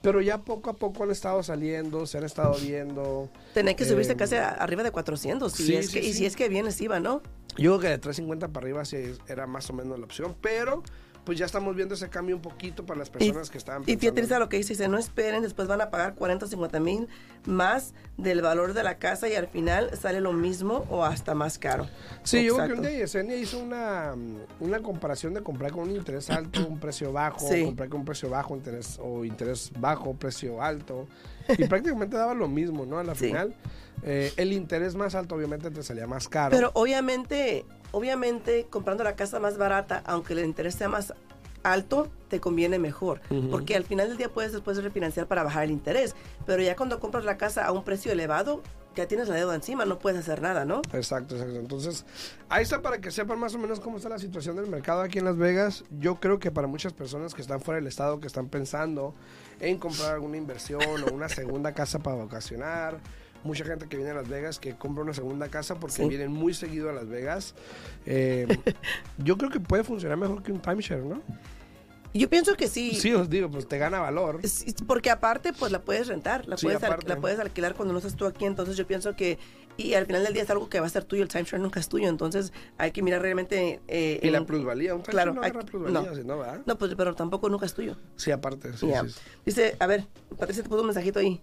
Pero 0.00 0.20
ya 0.20 0.38
poco 0.38 0.68
a 0.70 0.74
poco 0.74 1.04
han 1.04 1.10
estado 1.10 1.42
saliendo, 1.42 2.06
se 2.06 2.18
han 2.18 2.24
estado 2.24 2.54
viendo. 2.60 3.28
Tenía 3.54 3.74
que 3.74 3.84
subirse 3.86 4.12
Eh, 4.12 4.16
casi 4.16 4.36
arriba 4.36 4.82
de 4.82 4.90
400. 4.90 5.52
si 5.52 5.64
sí, 5.66 5.74
es 5.76 5.86
sí, 5.86 5.92
que, 6.00 6.06
Y 6.06 6.12
sí. 6.12 6.18
si 6.18 6.26
es 6.26 6.36
que 6.36 6.48
vienes, 6.48 6.78
iba, 6.80 6.98
¿no? 7.00 7.22
Yo 7.56 7.70
creo 7.72 7.80
que 7.80 7.88
de 7.88 7.98
350 7.98 8.48
para 8.48 8.64
arriba 8.64 8.84
sí 8.84 8.96
era 9.28 9.46
más 9.46 9.68
o 9.70 9.72
menos 9.72 9.98
la 9.98 10.04
opción, 10.04 10.34
pero 10.42 10.82
pues 11.24 11.38
ya 11.38 11.46
estamos 11.46 11.74
viendo 11.74 11.94
ese 11.94 12.08
cambio 12.10 12.36
un 12.36 12.42
poquito 12.42 12.84
para 12.84 12.98
las 12.98 13.08
personas 13.10 13.48
que 13.50 13.58
estaban 13.58 13.82
Y 13.82 13.96
fíjate 13.96 14.12
pensando. 14.12 14.44
Lo 14.44 14.48
que 14.48 14.58
dice, 14.58 14.74
dice, 14.74 14.88
no 14.88 14.98
esperen, 14.98 15.42
después 15.42 15.66
van 15.68 15.80
a 15.80 15.90
pagar 15.90 16.14
40 16.14 16.44
o 16.44 16.48
50 16.48 16.80
mil 16.80 17.08
más 17.46 17.94
del 18.16 18.42
valor 18.42 18.74
de 18.74 18.82
la 18.82 18.98
casa 18.98 19.28
y 19.28 19.34
al 19.34 19.48
final 19.48 19.90
sale 19.96 20.20
lo 20.20 20.32
mismo 20.32 20.84
o 20.90 21.04
hasta 21.04 21.34
más 21.34 21.58
caro. 21.58 21.88
Sí, 22.24 22.44
yo 22.44 22.56
creo 22.56 22.66
que 22.68 22.72
un 22.74 22.82
día 22.82 22.90
Yesenia 22.90 23.36
hizo 23.36 23.58
una, 23.58 24.14
mm, 24.14 24.36
una 24.60 24.80
comparación 24.82 25.32
de 25.34 25.42
comprar 25.42 25.72
con 25.72 25.88
un 25.88 25.96
interés 25.96 26.28
alto, 26.30 26.66
un 26.66 26.78
precio 26.78 27.12
bajo, 27.12 27.48
Sí. 27.48 27.64
comprar 27.64 27.88
con 27.88 28.00
un 28.00 28.06
precio 28.06 28.28
bajo, 28.28 28.54
interés 28.54 28.98
o 29.02 29.24
interés 29.24 29.72
bajo, 29.78 30.14
precio 30.14 30.62
alto. 30.62 31.06
Y 31.56 31.64
prácticamente 31.68 32.16
daba 32.16 32.34
lo 32.34 32.48
mismo, 32.48 32.84
¿no? 32.84 32.98
A 32.98 33.04
la 33.04 33.14
Sí. 33.14 33.26
final. 33.26 33.54
Eh, 34.02 34.32
el 34.36 34.52
interés 34.52 34.94
más 34.94 35.14
alto 35.14 35.34
obviamente 35.34 35.70
te 35.70 35.82
salía 35.82 36.06
más 36.06 36.28
caro. 36.28 36.50
Pero 36.54 36.70
obviamente, 36.74 37.64
obviamente 37.94 38.66
comprando 38.68 39.04
la 39.04 39.14
casa 39.14 39.38
más 39.38 39.56
barata, 39.56 40.02
aunque 40.04 40.32
el 40.32 40.40
interés 40.40 40.74
sea 40.74 40.88
más 40.88 41.14
alto, 41.62 42.08
te 42.28 42.40
conviene 42.40 42.78
mejor. 42.78 43.20
Porque 43.50 43.76
al 43.76 43.84
final 43.84 44.08
del 44.08 44.18
día 44.18 44.28
puedes 44.28 44.52
después 44.52 44.82
refinanciar 44.82 45.26
para 45.26 45.42
bajar 45.42 45.64
el 45.64 45.70
interés. 45.70 46.14
Pero 46.44 46.62
ya 46.62 46.76
cuando 46.76 47.00
compras 47.00 47.24
la 47.24 47.38
casa 47.38 47.64
a 47.64 47.72
un 47.72 47.84
precio 47.84 48.12
elevado, 48.12 48.62
ya 48.94 49.06
tienes 49.08 49.28
la 49.28 49.34
deuda 49.34 49.54
encima, 49.54 49.84
no 49.84 49.98
puedes 49.98 50.18
hacer 50.18 50.42
nada, 50.42 50.64
¿no? 50.64 50.82
Exacto, 50.92 51.34
exacto. 51.36 51.58
Entonces, 51.58 52.04
ahí 52.48 52.62
está 52.62 52.82
para 52.82 53.00
que 53.00 53.10
sepan 53.10 53.38
más 53.38 53.54
o 53.54 53.58
menos 53.58 53.80
cómo 53.80 53.96
está 53.96 54.08
la 54.08 54.18
situación 54.18 54.56
del 54.56 54.66
mercado 54.68 55.00
aquí 55.00 55.18
en 55.18 55.24
Las 55.24 55.36
Vegas. 55.36 55.84
Yo 55.98 56.16
creo 56.16 56.38
que 56.38 56.50
para 56.50 56.66
muchas 56.66 56.92
personas 56.92 57.34
que 57.34 57.42
están 57.42 57.60
fuera 57.60 57.80
del 57.80 57.88
estado, 57.88 58.20
que 58.20 58.26
están 58.26 58.48
pensando 58.48 59.14
en 59.60 59.78
comprar 59.78 60.14
alguna 60.14 60.36
inversión 60.36 60.82
o 60.82 61.14
una 61.14 61.28
segunda 61.28 61.72
casa 61.72 61.98
para 61.98 62.16
vacacionar, 62.16 63.00
mucha 63.44 63.64
gente 63.64 63.86
que 63.88 63.96
viene 63.96 64.10
a 64.12 64.14
Las 64.14 64.28
Vegas 64.28 64.58
que 64.58 64.74
compra 64.74 65.04
una 65.04 65.14
segunda 65.14 65.48
casa 65.48 65.76
porque 65.76 65.96
Sí. 65.96 66.08
vienen 66.08 66.32
muy 66.32 66.54
seguido 66.54 66.90
a 66.90 66.92
Las 66.92 67.08
Vegas. 67.08 67.54
eh, 68.06 68.46
yo 69.18 69.36
creo 69.38 69.50
que 69.50 69.60
puede 69.60 69.84
funcionar 69.84 70.16
mejor 70.18 70.42
que 70.42 70.50
un 70.52 70.60
timeshare, 70.60 71.02
¿no? 71.04 71.22
Yo 72.16 72.30
pienso 72.30 72.54
que 72.54 72.68
sí. 72.68 72.92
Sí, 72.94 73.12
os 73.12 73.28
digo, 73.28 73.50
pues 73.50 73.66
te 73.66 73.76
gana 73.76 73.98
valor. 73.98 74.40
Porque 74.86 75.10
aparte, 75.10 75.52
pues 75.52 75.72
la 75.72 75.82
puedes 75.82 76.06
rentar, 76.06 76.46
la, 76.46 76.56
Sí, 76.56 76.66
puedes, 76.66 76.80
al- 76.84 77.00
la 77.08 77.16
puedes 77.16 77.40
alquilar 77.40 77.74
cuando 77.74 77.92
no 77.92 77.98
estás 77.98 78.14
tú 78.14 78.24
aquí. 78.24 78.44
Entonces 78.44 78.76
yo 78.76 78.86
pienso 78.86 79.16
que, 79.16 79.36
y 79.76 79.94
al 79.94 80.06
final 80.06 80.22
del 80.22 80.32
día 80.32 80.44
es 80.44 80.50
algo 80.50 80.68
que 80.68 80.78
va 80.78 80.86
a 80.86 80.90
ser 80.90 81.02
tuyo, 81.02 81.24
el 81.24 81.28
timeshare 81.28 81.60
nunca 81.60 81.80
es 81.80 81.88
tuyo. 81.88 82.08
Entonces 82.08 82.52
hay 82.78 82.92
que 82.92 83.02
mirar 83.02 83.20
realmente... 83.20 83.80
eh, 83.88 84.20
Y 84.22 84.30
la 84.30 84.46
plusvalía, 84.46 84.94
un 84.94 85.02
Claro, 85.02 85.34
no 85.34 85.42
hay- 85.42 85.50
plusvalía, 85.50 86.02
no. 86.08 86.14
si 86.14 86.22
no, 86.22 86.38
¿verdad? 86.38 86.60
No, 86.66 86.78
pues, 86.78 86.94
pero 86.94 87.16
tampoco 87.16 87.48
nunca 87.48 87.66
es 87.66 87.74
tuyo. 87.74 87.96
Sí, 88.14 88.30
aparte, 88.30 88.76
sí, 88.76 88.86
sí. 89.08 89.14
Dice, 89.44 89.74
a 89.80 89.86
ver, 89.88 90.06
Patricia 90.38 90.62
te 90.62 90.68
puso 90.68 90.82
un 90.82 90.86
mensajito 90.86 91.18
ahí. 91.18 91.40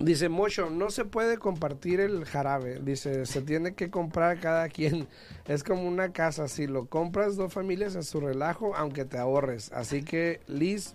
Dice 0.00 0.28
Mocho, 0.28 0.70
no 0.70 0.90
se 0.90 1.04
puede 1.04 1.38
compartir 1.38 2.00
el 2.00 2.24
jarabe. 2.24 2.80
Dice, 2.82 3.26
se 3.26 3.42
tiene 3.42 3.74
que 3.74 3.90
comprar 3.90 4.40
cada 4.40 4.68
quien. 4.68 5.06
Es 5.46 5.62
como 5.62 5.86
una 5.86 6.12
casa. 6.12 6.48
Si 6.48 6.66
lo 6.66 6.86
compras 6.86 7.36
dos 7.36 7.52
familias 7.52 7.94
en 7.94 8.02
su 8.02 8.20
relajo, 8.20 8.74
aunque 8.74 9.04
te 9.04 9.18
ahorres. 9.18 9.70
Así 9.72 10.02
que 10.02 10.40
Liz, 10.48 10.94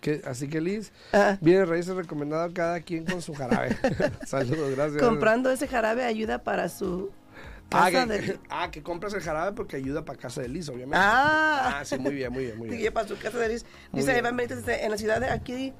que, 0.00 0.22
así 0.26 0.48
que 0.48 0.60
Liz, 0.60 0.92
Ah, 1.12 1.38
viene 1.40 1.64
raíces 1.66 1.94
recomendado 1.94 2.52
cada 2.52 2.80
quien 2.80 3.04
con 3.04 3.22
su 3.22 3.32
jarabe. 3.34 3.76
Saludos, 4.26 4.74
gracias. 4.74 5.00
comprando 5.02 5.48
ese 5.50 5.68
jarabe 5.68 6.02
ayuda 6.04 6.42
para 6.42 6.68
su 6.68 7.10
Ah 7.70 7.90
casa 7.92 8.06
que, 8.08 8.12
de... 8.20 8.38
ah, 8.50 8.70
que 8.72 8.82
compras 8.82 9.14
el 9.14 9.20
jarabe 9.20 9.52
porque 9.54 9.76
ayuda 9.76 10.04
para 10.04 10.18
casa 10.18 10.42
de 10.42 10.48
Liz, 10.48 10.68
obviamente. 10.68 10.96
Ah, 10.98 11.78
Ah, 11.78 11.84
sí, 11.84 11.96
muy 11.96 12.12
bien, 12.14 12.32
muy 12.32 12.46
bien, 12.46 12.58
muy 12.58 12.70
Sí, 12.70 12.76
bien. 12.76 12.92
para 12.92 13.06
su 13.06 13.16
casa 13.18 13.38
de 13.38 13.48
Liz. 13.50 13.64
Dice. 13.92 14.18
Iván 14.18 14.36
Benítez, 14.36 14.66
en 14.66 14.90
la 14.90 14.98
ciudad 14.98 15.20
de 15.20 15.30
aquí, 15.30 15.72